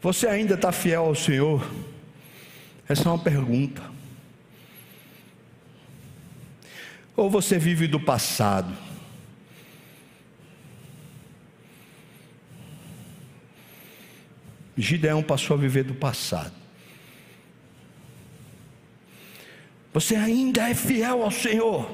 [0.00, 1.68] você ainda está fiel ao Senhor?
[2.88, 3.95] Essa é uma pergunta.
[7.16, 8.76] Ou você vive do passado?
[14.76, 16.52] Gideão passou a viver do passado.
[19.94, 21.90] Você ainda é fiel ao Senhor.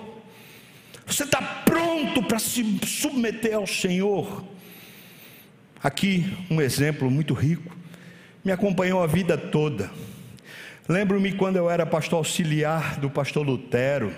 [1.07, 4.45] Você está pronto para se submeter ao Senhor.
[5.81, 7.77] Aqui um exemplo muito rico.
[8.45, 9.89] Me acompanhou a vida toda.
[10.89, 14.13] Lembro-me quando eu era pastor auxiliar do pastor Lutero.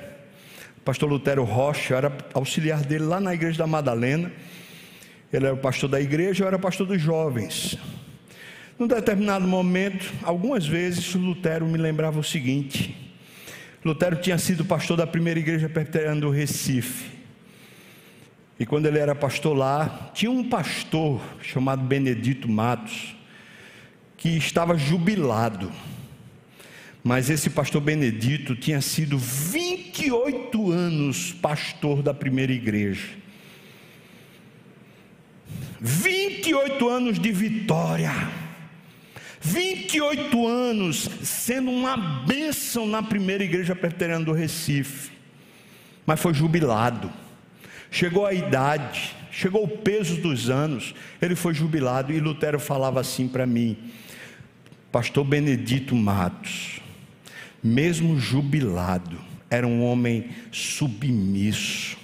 [0.84, 4.30] Pastor Lutero Rocha, eu era auxiliar dele lá na igreja da Madalena.
[5.32, 7.78] Ele era o pastor da igreja, eu era pastor dos jovens.
[8.78, 12.94] Num determinado momento, algumas vezes, Lutero me lembrava o seguinte:
[13.82, 17.12] Lutero tinha sido pastor da primeira igreja presbiteriana do Recife.
[18.58, 23.16] E quando ele era pastor lá, tinha um pastor chamado Benedito Matos,
[24.18, 25.72] que estava jubilado.
[27.04, 33.08] Mas esse pastor Benedito tinha sido 28 anos pastor da primeira igreja.
[35.80, 38.10] 28 anos de vitória
[39.44, 45.12] 28 anos sendo uma bênção na primeira igreja presbiteriana do Recife,
[46.06, 47.12] mas foi jubilado.
[47.90, 53.28] Chegou a idade, chegou o peso dos anos, ele foi jubilado e Lutero falava assim
[53.28, 53.76] para mim,
[54.90, 56.80] Pastor Benedito Matos,
[57.64, 59.16] mesmo jubilado,
[59.48, 61.96] era um homem submisso,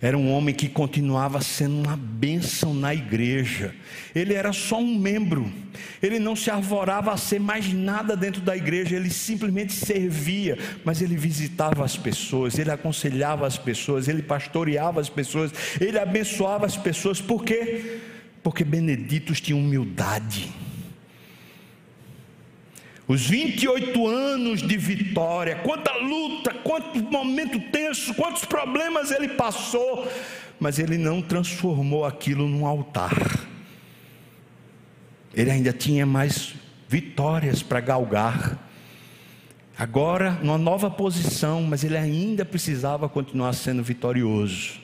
[0.00, 3.74] era um homem que continuava sendo uma bênção na igreja.
[4.14, 5.50] Ele era só um membro,
[6.00, 11.02] ele não se arvorava a ser mais nada dentro da igreja, ele simplesmente servia, mas
[11.02, 16.76] ele visitava as pessoas, ele aconselhava as pessoas, ele pastoreava as pessoas, ele abençoava as
[16.76, 17.98] pessoas, por quê?
[18.42, 20.63] Porque Beneditos tinha humildade.
[23.06, 30.10] Os 28 anos de vitória, quanta luta, quanto momento tenso, quantos problemas ele passou,
[30.58, 33.14] mas ele não transformou aquilo num altar.
[35.34, 36.54] Ele ainda tinha mais
[36.88, 38.58] vitórias para galgar.
[39.76, 44.80] Agora, numa nova posição, mas ele ainda precisava continuar sendo vitorioso.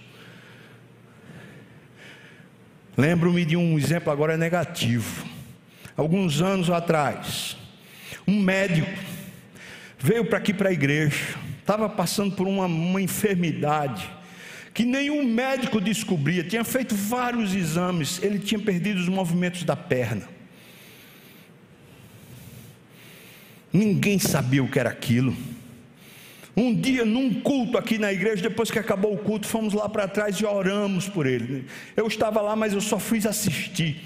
[2.99, 5.25] Lembro-me de um exemplo agora negativo.
[5.97, 7.57] Alguns anos atrás,
[8.31, 8.89] um médico
[9.99, 14.09] veio para aqui para a igreja, estava passando por uma, uma enfermidade
[14.73, 20.29] que nenhum médico descobria, tinha feito vários exames, ele tinha perdido os movimentos da perna.
[23.73, 25.37] Ninguém sabia o que era aquilo.
[26.57, 30.07] Um dia, num culto aqui na igreja, depois que acabou o culto, fomos lá para
[30.07, 31.67] trás e oramos por ele.
[31.97, 34.05] Eu estava lá, mas eu só fiz assistir.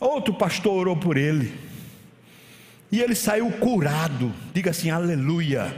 [0.00, 1.52] Outro pastor orou por ele.
[2.90, 4.32] E ele saiu curado.
[4.52, 5.74] Diga assim, aleluia.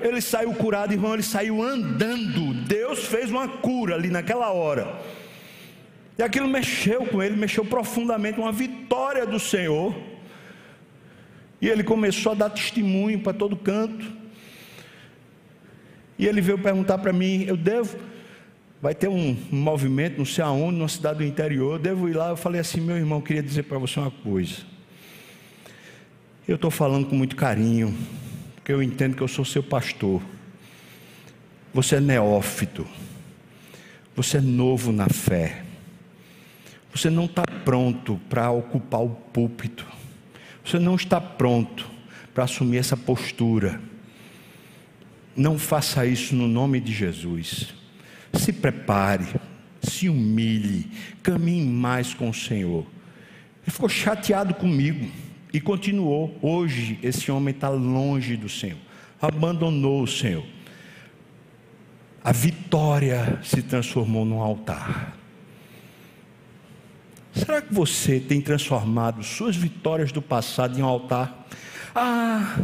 [0.00, 2.52] Ele saiu curado, irmão, ele saiu andando.
[2.66, 5.00] Deus fez uma cura ali naquela hora.
[6.18, 9.94] E aquilo mexeu com ele, mexeu profundamente, uma vitória do Senhor.
[11.60, 14.04] E ele começou a dar testemunho para todo canto.
[16.18, 17.96] E ele veio perguntar para mim: eu devo?
[18.80, 22.28] Vai ter um movimento, não sei aonde, numa cidade do interior, eu devo ir lá.
[22.28, 24.73] Eu falei assim: meu irmão, queria dizer para você uma coisa.
[26.46, 27.96] Eu estou falando com muito carinho,
[28.56, 30.20] porque eu entendo que eu sou seu pastor.
[31.72, 32.86] Você é neófito,
[34.14, 35.62] você é novo na fé,
[36.94, 39.86] você não está pronto para ocupar o púlpito,
[40.62, 41.90] você não está pronto
[42.34, 43.80] para assumir essa postura.
[45.34, 47.74] Não faça isso no nome de Jesus.
[48.34, 49.26] Se prepare,
[49.82, 50.90] se humilhe,
[51.22, 52.86] caminhe mais com o Senhor.
[53.62, 55.10] Ele ficou chateado comigo.
[55.54, 56.36] E continuou.
[56.42, 58.76] Hoje, esse homem está longe do Senhor,
[59.22, 60.44] abandonou o Senhor.
[62.24, 65.16] A vitória se transformou num altar.
[67.32, 71.46] Será que você tem transformado suas vitórias do passado em um altar?
[71.94, 72.56] Ah,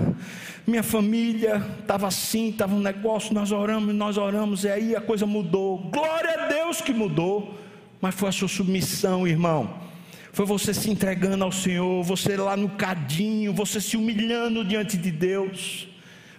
[0.66, 5.26] minha família estava assim, estava um negócio, nós oramos, nós oramos, e aí a coisa
[5.26, 5.78] mudou.
[5.78, 7.56] Glória a Deus que mudou,
[8.00, 9.89] mas foi a sua submissão, irmão.
[10.32, 15.10] Foi você se entregando ao Senhor, você lá no cadinho, você se humilhando diante de
[15.10, 15.88] Deus.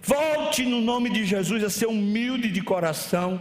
[0.02, 3.40] Volte no nome de Jesus a ser humilde de coração.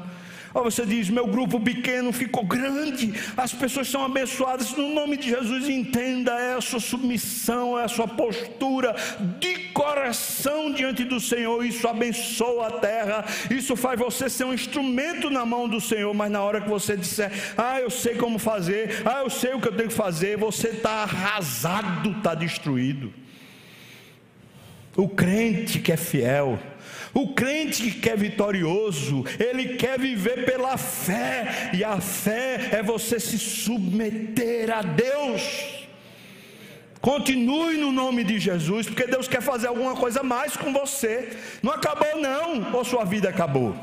[0.54, 4.72] Ou você diz: meu grupo pequeno ficou grande, as pessoas são abençoadas.
[4.74, 8.96] No nome de Jesus, entenda: é a sua submissão, é a sua postura
[9.40, 11.66] de coração diante do Senhor.
[11.66, 16.14] Isso abençoa a terra, isso faz você ser um instrumento na mão do Senhor.
[16.14, 19.62] Mas na hora que você disser: ah, eu sei como fazer, ah, eu sei o
[19.62, 23.14] que eu tenho que fazer, você está arrasado, está destruído.
[24.96, 26.60] O crente que é fiel,
[27.14, 33.20] o crente que é vitorioso, ele quer viver pela fé, e a fé é você
[33.20, 35.82] se submeter a Deus.
[37.02, 41.36] Continue no nome de Jesus, porque Deus quer fazer alguma coisa mais com você.
[41.64, 43.76] Não acabou, não, ou sua vida acabou.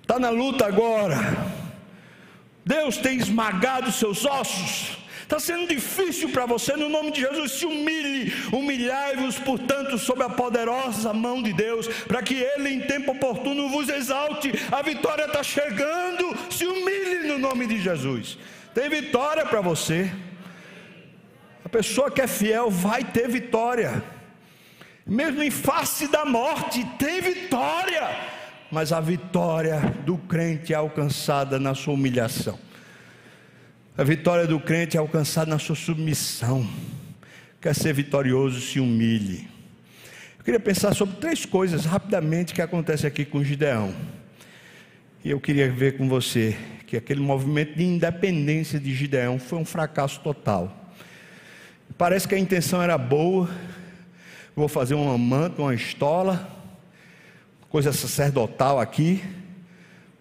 [0.00, 1.16] Está na luta agora.
[2.64, 5.01] Deus tem esmagado seus ossos.
[5.32, 10.28] Está sendo difícil para você, no nome de Jesus, se humilhe, humilhai-vos, portanto, sob a
[10.28, 14.52] poderosa mão de Deus, para que Ele em tempo oportuno vos exalte.
[14.70, 18.36] A vitória está chegando, se humilhe no nome de Jesus.
[18.74, 20.12] Tem vitória para você.
[21.64, 24.04] A pessoa que é fiel vai ter vitória,
[25.06, 28.06] mesmo em face da morte, tem vitória,
[28.70, 32.58] mas a vitória do crente é alcançada na sua humilhação.
[33.94, 36.66] A vitória do crente é alcançada na sua submissão.
[37.60, 39.46] Quer ser vitorioso, se humilhe.
[40.38, 43.94] Eu queria pensar sobre três coisas rapidamente que acontece aqui com Gideão.
[45.22, 49.64] E eu queria ver com você que aquele movimento de independência de Gideão foi um
[49.64, 50.94] fracasso total.
[51.98, 53.50] Parece que a intenção era boa.
[54.56, 56.50] Vou fazer um manto, uma estola,
[57.68, 59.22] coisa sacerdotal aqui,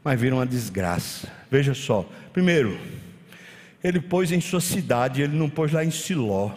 [0.04, 1.32] mas vira uma desgraça.
[1.50, 2.08] Veja só.
[2.34, 2.78] Primeiro,
[3.84, 6.52] ele pôs em sua cidade, ele não pôs lá em Siló.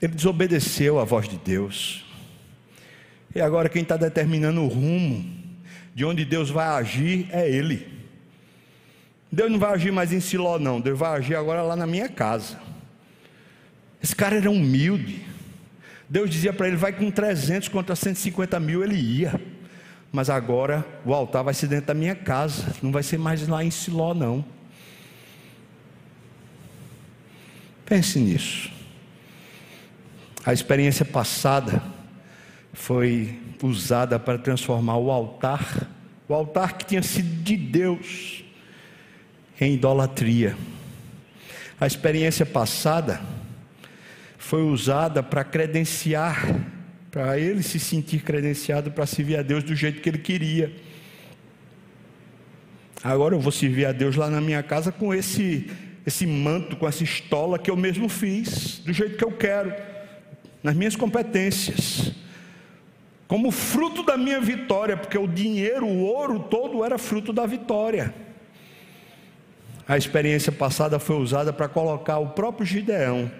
[0.00, 2.04] Ele desobedeceu à voz de Deus.
[3.34, 5.24] E agora quem está determinando o rumo
[5.94, 7.86] de onde Deus vai agir é Ele.
[9.30, 10.80] Deus não vai agir mais em Siló, não.
[10.80, 12.58] Deus vai agir agora lá na minha casa.
[14.02, 15.24] Esse cara era humilde.
[16.08, 19.40] Deus dizia para ele: vai com 300 contra 150 mil, ele ia.
[20.10, 23.64] Mas agora o altar vai ser dentro da minha casa, não vai ser mais lá
[23.64, 24.44] em Siló, não.
[27.92, 28.70] Pense nisso.
[30.46, 31.82] A experiência passada
[32.72, 35.90] foi usada para transformar o altar,
[36.26, 38.44] o altar que tinha sido de Deus,
[39.60, 40.56] em idolatria.
[41.78, 43.20] A experiência passada
[44.38, 46.46] foi usada para credenciar,
[47.10, 50.74] para ele se sentir credenciado para servir a Deus do jeito que ele queria.
[53.04, 55.70] Agora eu vou servir a Deus lá na minha casa com esse
[56.06, 59.72] esse manto, com essa estola que eu mesmo fiz, do jeito que eu quero,
[60.62, 62.12] nas minhas competências,
[63.28, 68.14] como fruto da minha vitória, porque o dinheiro, o ouro todo era fruto da vitória.
[69.88, 73.30] A experiência passada foi usada para colocar o próprio Gideão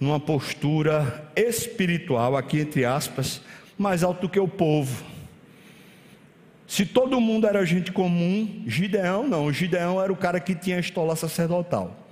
[0.00, 3.40] numa postura espiritual, aqui entre aspas,
[3.78, 5.15] mais alto que o povo.
[6.66, 9.52] Se todo mundo era gente comum, Gideão não.
[9.52, 12.08] Gideão era o cara que tinha a estola sacerdotal.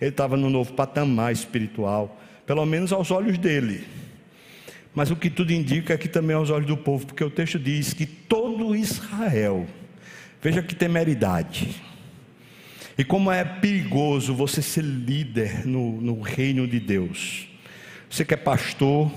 [0.00, 3.84] Ele estava no novo patamar espiritual, pelo menos aos olhos dele.
[4.94, 7.58] Mas o que tudo indica é que também aos olhos do povo, porque o texto
[7.58, 9.66] diz que todo Israel,
[10.40, 11.82] veja que temeridade,
[12.96, 17.48] e como é perigoso você ser líder no, no reino de Deus.
[18.08, 19.10] Você que é pastor,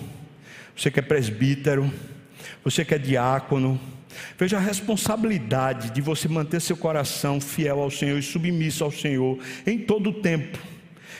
[0.75, 1.91] você que é presbítero,
[2.63, 3.79] você que é diácono,
[4.38, 9.38] Veja a responsabilidade de você manter seu coração fiel ao Senhor e submisso ao Senhor
[9.65, 10.57] em todo o tempo.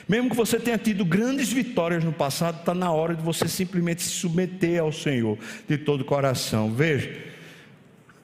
[0.08, 4.04] Mesmo que você tenha tido grandes vitórias no passado, está na hora de você simplesmente
[4.04, 5.38] se submeter ao Senhor
[5.68, 6.74] de todo o coração.
[6.74, 7.14] Veja,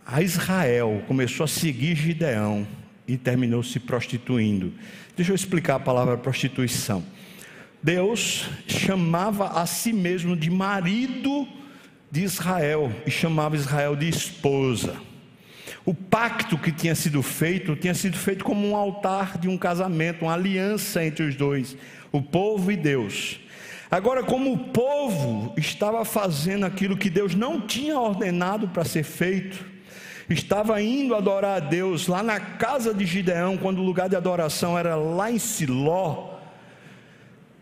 [0.06, 2.66] a Israel começou a seguir Gideão
[3.08, 4.74] e terminou se prostituindo.
[5.16, 7.04] Deixa eu explicar a palavra prostituição.
[7.82, 11.46] Deus chamava a si mesmo de marido
[12.14, 14.96] de Israel e chamava Israel de esposa.
[15.84, 20.26] O pacto que tinha sido feito tinha sido feito como um altar de um casamento,
[20.26, 21.76] uma aliança entre os dois,
[22.12, 23.40] o povo e Deus.
[23.90, 29.66] Agora, como o povo estava fazendo aquilo que Deus não tinha ordenado para ser feito,
[30.30, 34.78] estava indo adorar a Deus lá na casa de Gideão, quando o lugar de adoração
[34.78, 36.38] era lá em Siló,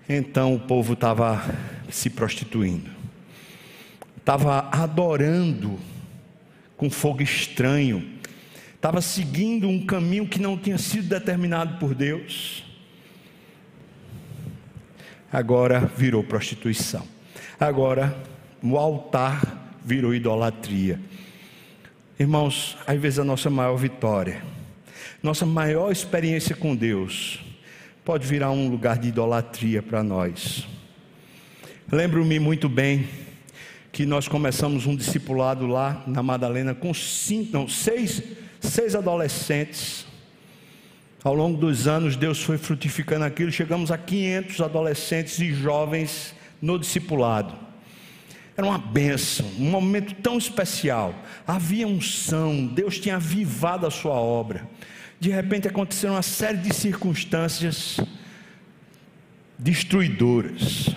[0.09, 1.41] então o povo estava
[1.89, 3.00] se prostituindo.
[4.21, 5.79] Estava adorando
[6.77, 8.07] com fogo estranho,
[8.75, 12.63] estava seguindo um caminho que não tinha sido determinado por Deus.
[15.31, 17.05] Agora virou prostituição.
[17.59, 18.15] Agora
[18.61, 20.99] o altar virou idolatria.
[22.19, 24.43] Irmãos, às vezes a nossa maior vitória,
[25.23, 27.39] nossa maior experiência com Deus,
[28.05, 30.67] pode virar um lugar de idolatria para nós.
[31.91, 33.07] Lembro-me muito bem
[33.91, 38.23] que nós começamos um discipulado lá na Madalena com cinco, não, seis,
[38.59, 40.05] seis adolescentes.
[41.23, 43.51] Ao longo dos anos, Deus foi frutificando aquilo.
[43.51, 47.55] Chegamos a 500 adolescentes e jovens no discipulado.
[48.55, 51.13] Era uma benção, um momento tão especial.
[51.45, 54.67] Havia unção, Deus tinha avivado a sua obra.
[55.19, 57.99] De repente aconteceram uma série de circunstâncias
[59.59, 60.89] destruidoras.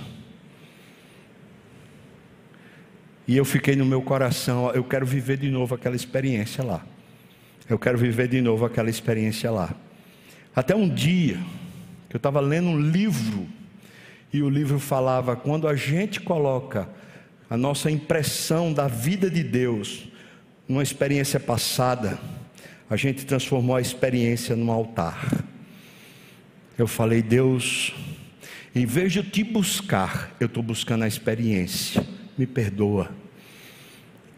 [3.26, 6.84] E eu fiquei no meu coração, eu quero viver de novo aquela experiência lá.
[7.68, 9.74] Eu quero viver de novo aquela experiência lá.
[10.54, 11.38] Até um dia,
[12.08, 13.46] que eu estava lendo um livro,
[14.30, 16.86] e o livro falava: quando a gente coloca
[17.48, 20.06] a nossa impressão da vida de Deus
[20.68, 22.18] numa experiência passada,
[22.90, 25.44] a gente transformou a experiência num altar.
[26.76, 27.94] Eu falei, Deus,
[28.74, 32.04] em vez de eu te buscar, eu estou buscando a experiência
[32.36, 33.10] me perdoa.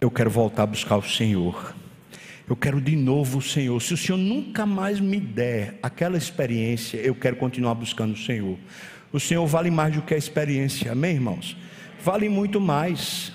[0.01, 1.75] Eu quero voltar a buscar o Senhor.
[2.49, 3.81] Eu quero de novo o Senhor.
[3.81, 8.57] Se o Senhor nunca mais me der aquela experiência, eu quero continuar buscando o Senhor.
[9.13, 11.57] O Senhor vale mais do que a experiência, amém, irmãos?
[12.05, 13.33] Vale muito mais.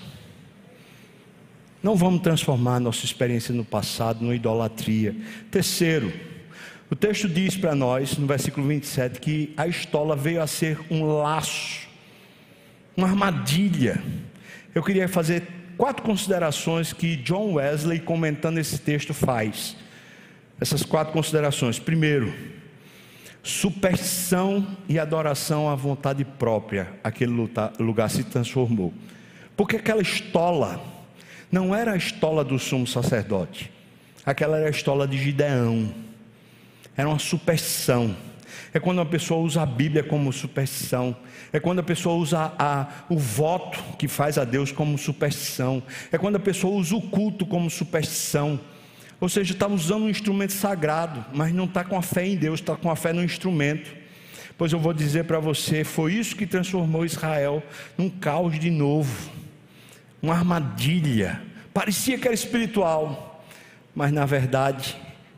[1.82, 5.14] Não vamos transformar nossa experiência no passado numa idolatria.
[5.50, 6.12] Terceiro,
[6.88, 11.04] o texto diz para nós, no versículo 27, que a estola veio a ser um
[11.04, 11.88] laço,
[12.96, 14.02] uma armadilha
[14.74, 15.42] eu queria fazer
[15.76, 19.76] quatro considerações que John Wesley, comentando esse texto, faz.
[20.60, 21.78] Essas quatro considerações.
[21.78, 22.32] Primeiro,
[23.42, 27.32] superstição e adoração à vontade própria, aquele
[27.78, 28.94] lugar se transformou.
[29.56, 30.80] Porque aquela estola
[31.50, 33.70] não era a estola do sumo sacerdote,
[34.24, 35.92] aquela era a estola de Gideão,
[36.96, 38.16] era uma superstição
[38.72, 41.16] é quando a pessoa usa a Bíblia como superstição,
[41.52, 46.18] é quando a pessoa usa a, o voto que faz a Deus como superstição, é
[46.18, 48.58] quando a pessoa usa o culto como superstição.
[49.20, 52.60] Ou seja, está usando um instrumento sagrado, mas não está com a fé em Deus,
[52.60, 54.02] está com a fé no instrumento.
[54.58, 57.62] Pois eu vou dizer para você: foi isso que transformou Israel
[57.96, 59.30] num caos de novo,
[60.20, 61.40] uma armadilha.
[61.72, 63.44] Parecia que era espiritual,
[63.94, 64.96] mas na verdade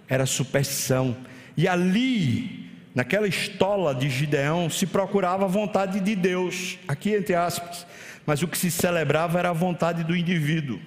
[0.09, 1.17] era superstição.
[1.57, 2.64] E ali
[2.95, 7.87] naquela estola de Gideão se procurava a vontade de Deus, aqui entre aspas,
[8.25, 10.79] mas o que se celebrava era a vontade do indivíduo,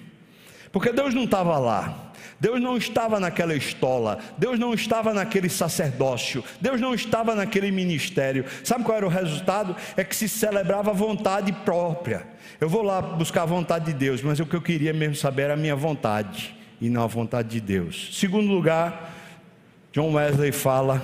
[0.71, 2.03] porque Deus não estava lá.
[2.39, 8.45] Deus não estava naquela estola, Deus não estava naquele sacerdócio, Deus não estava naquele ministério.
[8.63, 9.75] Sabe qual era o resultado?
[9.95, 12.27] É que se celebrava a vontade própria.
[12.61, 15.43] Eu vou lá buscar a vontade de Deus, mas o que eu queria mesmo saber
[15.43, 18.09] era a minha vontade e não a vontade de Deus.
[18.13, 19.13] Segundo lugar,
[19.91, 21.01] John Wesley fala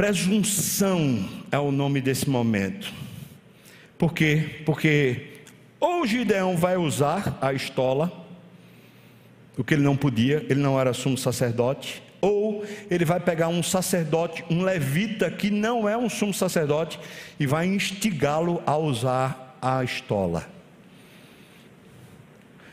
[0.00, 2.90] Presunção é o nome desse momento.
[3.98, 4.62] Por quê?
[4.64, 5.42] Porque
[5.78, 8.10] ou Gideão vai usar a estola,
[9.58, 13.62] o que ele não podia, ele não era sumo sacerdote, ou ele vai pegar um
[13.62, 16.98] sacerdote, um levita que não é um sumo sacerdote,
[17.38, 20.48] e vai instigá-lo a usar a estola.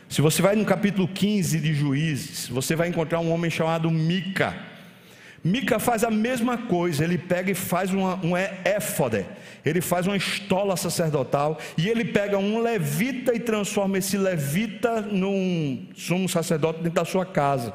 [0.07, 4.76] Se você vai no capítulo 15 de Juízes, você vai encontrar um homem chamado Mica
[5.47, 9.25] Mica faz a mesma coisa, ele pega e faz uma, um éfode,
[9.63, 15.87] ele faz uma estola sacerdotal, e ele pega um levita e transforma esse levita num
[15.95, 17.73] sumo sacerdote dentro da sua casa.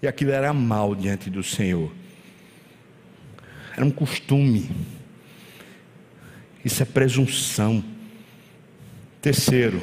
[0.00, 1.92] E aquilo era mal diante do Senhor,
[3.76, 4.70] era um costume,
[6.64, 7.82] isso é presunção.
[9.20, 9.82] Terceiro,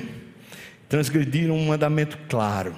[0.88, 2.74] transgrediram um mandamento claro.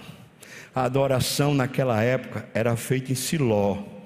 [0.74, 3.97] A adoração naquela época era feita em Siló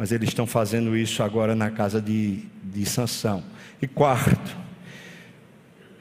[0.00, 3.44] mas eles estão fazendo isso agora na casa de, de Sansão.
[3.82, 4.56] E quarto,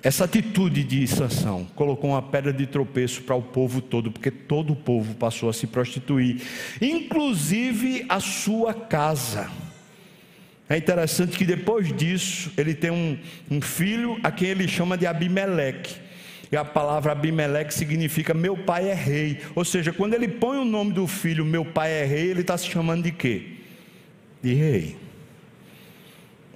[0.02, 4.72] essa atitude de Sansão colocou uma pedra de tropeço para o povo todo, porque todo
[4.72, 6.42] o povo passou a se prostituir,
[6.82, 9.52] inclusive a sua casa.
[10.70, 13.18] É interessante que depois disso ele tem um,
[13.52, 15.98] um filho a quem ele chama de Abimeleque.
[16.50, 19.42] E a palavra Abimeleque significa meu pai é rei.
[19.54, 22.58] Ou seja, quando ele põe o nome do filho, meu pai é rei, ele está
[22.58, 23.59] se chamando de quê?
[24.42, 24.98] De rei.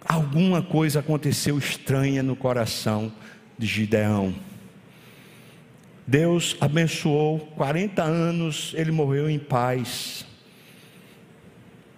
[0.05, 3.11] Alguma coisa aconteceu estranha no coração
[3.57, 4.33] de Gideão.
[6.05, 10.25] Deus abençoou, 40 anos ele morreu em paz.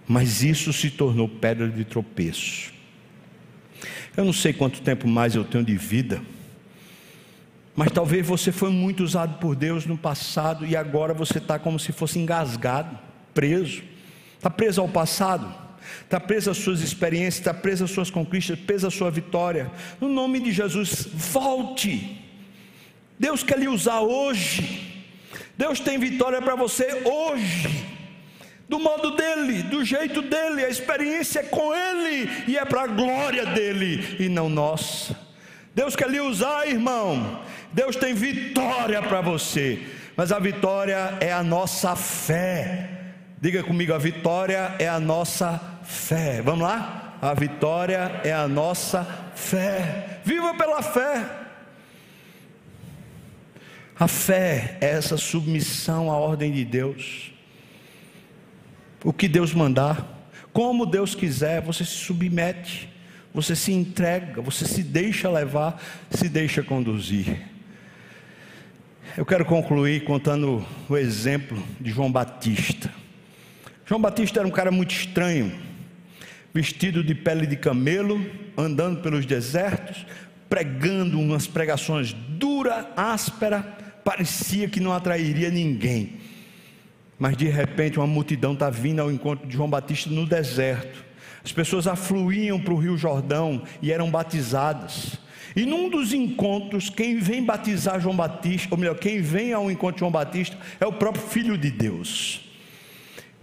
[0.07, 2.71] Mas isso se tornou pedra de tropeço.
[4.15, 6.21] Eu não sei quanto tempo mais eu tenho de vida,
[7.75, 11.77] mas talvez você foi muito usado por Deus no passado e agora você está como
[11.77, 12.97] se fosse engasgado,
[13.33, 13.83] preso.
[14.37, 15.53] Está preso ao passado,
[16.01, 19.71] está preso às suas experiências, está preso às suas conquistas, preso à sua vitória.
[19.99, 22.21] No nome de Jesus, volte.
[23.19, 25.03] Deus quer lhe usar hoje.
[25.57, 27.95] Deus tem vitória para você hoje
[28.67, 32.87] do modo dele, do jeito dele, a experiência é com ele e é para a
[32.87, 35.15] glória dele e não nossa.
[35.73, 37.41] Deus quer lhe usar, irmão.
[37.71, 39.79] Deus tem vitória para você,
[40.15, 42.94] mas a vitória é a nossa fé.
[43.45, 46.41] Diga comigo, a vitória é a nossa fé.
[46.41, 47.15] Vamos lá?
[47.21, 49.03] A vitória é a nossa
[49.35, 50.19] fé.
[50.25, 51.23] Viva pela fé.
[53.99, 57.33] A fé é essa submissão à ordem de Deus
[59.03, 62.89] o que Deus mandar, como Deus quiser, você se submete,
[63.31, 65.79] você se entrega, você se deixa levar,
[66.09, 67.43] se deixa conduzir.
[69.15, 73.04] Eu quero concluir contando o exemplo de João Batista.
[73.87, 75.51] João Batista era um cara muito estranho,
[76.51, 78.19] vestido de pele de camelo,
[78.57, 80.07] andando pelos desertos,
[80.49, 83.61] pregando umas pregações dura, áspera,
[84.03, 86.13] parecia que não atrairia ninguém.
[87.19, 91.05] Mas de repente uma multidão está vindo ao encontro de João Batista no deserto.
[91.43, 95.19] As pessoas afluíam para o Rio Jordão e eram batizadas.
[95.55, 99.97] E num dos encontros, quem vem batizar João Batista, ou melhor, quem vem ao encontro
[99.97, 102.44] de João Batista, é o próprio Filho de Deus.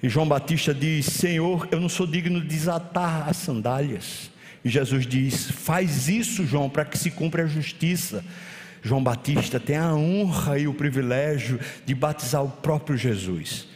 [0.02, 4.30] E João Batista diz: Senhor, eu não sou digno de desatar as sandálias.
[4.64, 8.24] E Jesus diz: Faz isso, João, para que se cumpra a justiça.
[8.82, 13.68] João Batista tem a honra e o privilégio de batizar o próprio Jesus.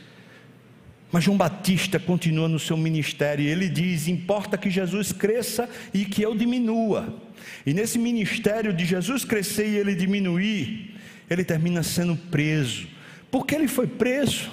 [1.13, 6.05] Mas João Batista continua no seu ministério e ele diz: importa que Jesus cresça e
[6.05, 7.23] que eu diminua.
[7.65, 10.97] E nesse ministério de Jesus crescer e ele diminuir,
[11.31, 12.89] ele termina sendo preso.
[13.31, 14.51] Por que ele foi preso?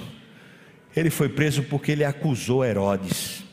[0.96, 3.44] Ele foi preso porque ele acusou Herodes.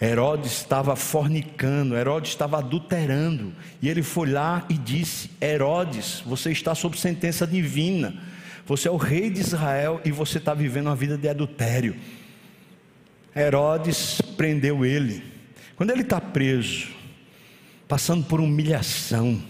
[0.00, 6.74] Herodes estava fornicando, Herodes estava adulterando, e ele foi lá e disse: Herodes, você está
[6.74, 8.14] sob sentença divina,
[8.66, 11.96] você é o rei de Israel e você está vivendo uma vida de adultério.
[13.34, 15.22] Herodes prendeu ele.
[15.76, 16.88] Quando ele está preso,
[17.86, 19.40] passando por humilhação,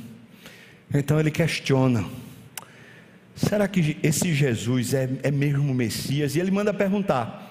[0.93, 2.05] então ele questiona:
[3.37, 6.35] será que esse Jesus é, é mesmo o Messias?
[6.35, 7.45] E ele manda perguntar.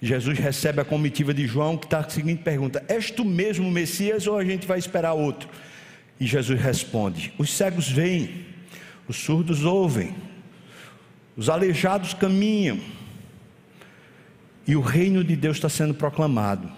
[0.00, 3.70] Jesus recebe a comitiva de João, que está a seguinte pergunta: És tu mesmo o
[3.70, 5.48] Messias ou a gente vai esperar outro?
[6.20, 8.46] E Jesus responde: Os cegos veem,
[9.08, 10.14] os surdos ouvem,
[11.36, 12.78] os aleijados caminham,
[14.66, 16.70] e o reino de Deus está sendo proclamado.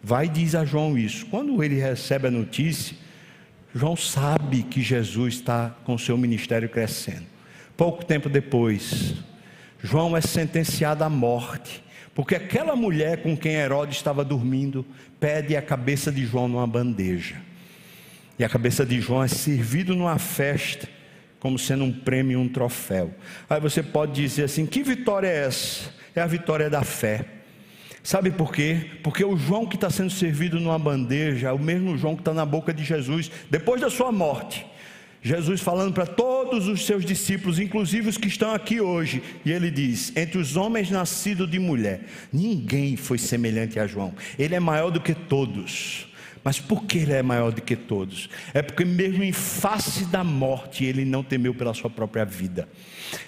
[0.00, 1.26] Vai e diz a João isso.
[1.26, 2.96] Quando ele recebe a notícia,
[3.74, 7.33] João sabe que Jesus está com seu ministério crescendo.
[7.76, 9.14] Pouco tempo depois,
[9.82, 14.86] João é sentenciado à morte porque aquela mulher com quem Herodes estava dormindo
[15.18, 17.36] pede a cabeça de João numa bandeja.
[18.38, 20.88] E a cabeça de João é servido numa festa,
[21.40, 23.12] como sendo um prêmio, um troféu.
[23.50, 25.90] Aí você pode dizer assim: que vitória é essa?
[26.14, 27.24] É a vitória da fé.
[28.02, 28.90] Sabe por quê?
[29.02, 32.34] Porque o João que está sendo servido numa bandeja é o mesmo João que está
[32.34, 34.64] na boca de Jesus depois da sua morte.
[35.24, 39.70] Jesus falando para todos os seus discípulos, inclusive os que estão aqui hoje, e ele
[39.70, 44.90] diz: Entre os homens nascidos de mulher, ninguém foi semelhante a João, ele é maior
[44.90, 46.12] do que todos.
[46.44, 48.28] Mas por que ele é maior do que todos?
[48.52, 52.68] É porque, mesmo em face da morte, ele não temeu pela sua própria vida.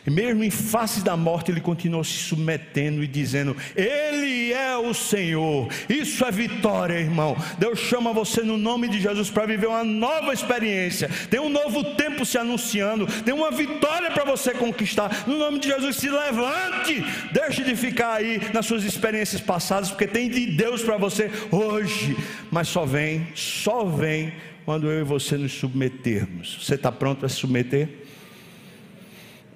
[0.07, 4.93] E mesmo em face da morte, ele continuou se submetendo e dizendo: Ele é o
[4.93, 5.69] Senhor.
[5.89, 7.37] Isso é vitória, irmão.
[7.59, 11.09] Deus chama você no nome de Jesus para viver uma nova experiência.
[11.31, 13.07] Tem um novo tempo se anunciando.
[13.23, 15.25] Tem uma vitória para você conquistar.
[15.27, 17.05] No nome de Jesus, se levante.
[17.33, 22.17] Deixe de ficar aí nas suas experiências passadas, porque tem de Deus para você hoje.
[22.51, 24.33] Mas só vem, só vem
[24.65, 26.59] quando eu e você nos submetermos.
[26.63, 27.89] Você está pronto para se submeter?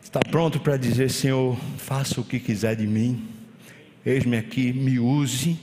[0.03, 3.29] Está pronto para dizer, Senhor, faça o que quiser de mim.
[4.05, 5.59] Eis-me aqui, me use,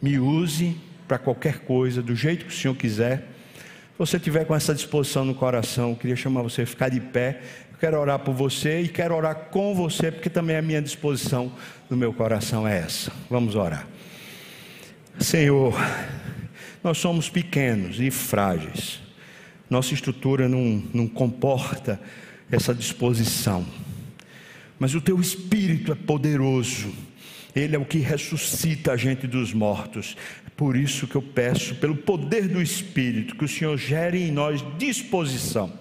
[0.00, 0.76] me use
[1.08, 3.18] para qualquer coisa, do jeito que o Senhor quiser.
[3.18, 7.00] Se você tiver com essa disposição no coração, eu queria chamar você a ficar de
[7.00, 7.40] pé.
[7.72, 11.52] Eu quero orar por você e quero orar com você, porque também a minha disposição
[11.88, 13.10] no meu coração é essa.
[13.30, 13.86] Vamos orar.
[15.18, 15.74] Senhor,
[16.86, 19.00] nós somos pequenos e frágeis.
[19.68, 22.00] Nossa estrutura não, não comporta
[22.48, 23.66] essa disposição.
[24.78, 26.94] Mas o teu espírito é poderoso.
[27.56, 30.16] Ele é o que ressuscita a gente dos mortos.
[30.56, 34.64] Por isso que eu peço, pelo poder do Espírito, que o Senhor gere em nós
[34.78, 35.72] disposição.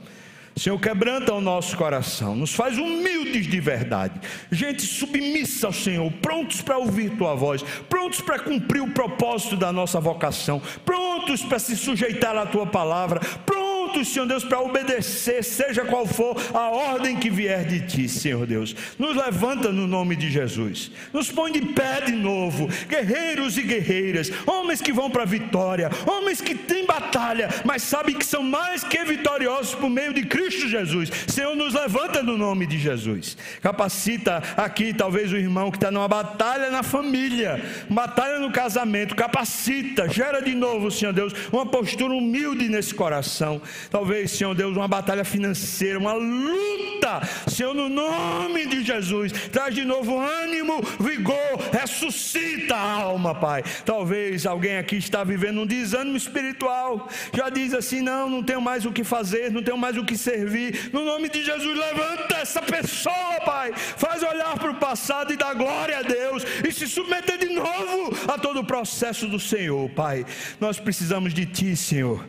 [0.57, 6.61] Senhor, quebranta o nosso coração, nos faz humildes de verdade, gente submissa ao Senhor, prontos
[6.61, 11.75] para ouvir tua voz, prontos para cumprir o propósito da nossa vocação, prontos para se
[11.75, 13.64] sujeitar à tua palavra, prontos
[13.95, 18.45] prontos, Senhor Deus, para obedecer, seja qual for a ordem que vier de Ti, Senhor
[18.45, 18.75] Deus.
[18.99, 24.31] Nos levanta no nome de Jesus, nos põe de pé de novo, guerreiros e guerreiras,
[24.45, 28.83] homens que vão para a vitória, homens que têm batalha, mas sabem que são mais
[28.83, 31.09] que vitoriosos por meio de Cristo Jesus.
[31.27, 33.37] Senhor, nos levanta no nome de Jesus.
[33.61, 40.09] Capacita aqui, talvez, o irmão que está numa batalha na família, batalha no casamento, capacita,
[40.09, 43.61] gera de novo, Senhor Deus, uma postura humilde nesse coração.
[43.89, 49.31] Talvez, Senhor Deus, uma batalha financeira, uma luta, Senhor, no nome de Jesus.
[49.51, 51.35] Traz de novo ânimo, vigor,
[51.71, 53.63] ressuscita a alma, Pai.
[53.83, 58.85] Talvez alguém aqui está vivendo um desânimo espiritual, já diz assim: não, não tenho mais
[58.85, 60.89] o que fazer, não tenho mais o que servir.
[60.91, 63.73] No nome de Jesus, levanta essa pessoa, Pai.
[63.75, 68.15] Faz olhar para o passado e dar glória a Deus e se submeter de novo
[68.27, 70.25] a todo o processo do Senhor, Pai.
[70.59, 72.25] Nós precisamos de Ti, Senhor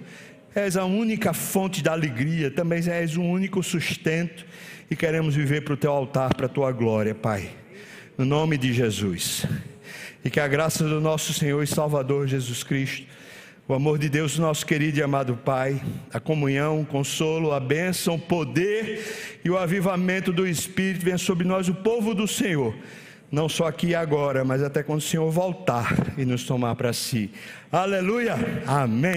[0.57, 4.47] és a única fonte da alegria, também és o único sustento
[4.91, 7.51] e queremos viver para o teu altar, para a tua glória, Pai.
[8.17, 9.45] No nome de Jesus.
[10.25, 13.07] E que a graça do nosso Senhor e Salvador Jesus Cristo,
[13.69, 15.79] o amor de Deus, nosso querido e amado Pai,
[16.11, 21.47] a comunhão, o consolo, a bênção, o poder e o avivamento do Espírito venha sobre
[21.47, 22.75] nós, o povo do Senhor
[23.31, 26.93] não só aqui e agora, mas até quando o Senhor voltar e nos tomar para
[26.93, 27.31] si.
[27.71, 28.37] Aleluia!
[28.67, 29.15] Amém.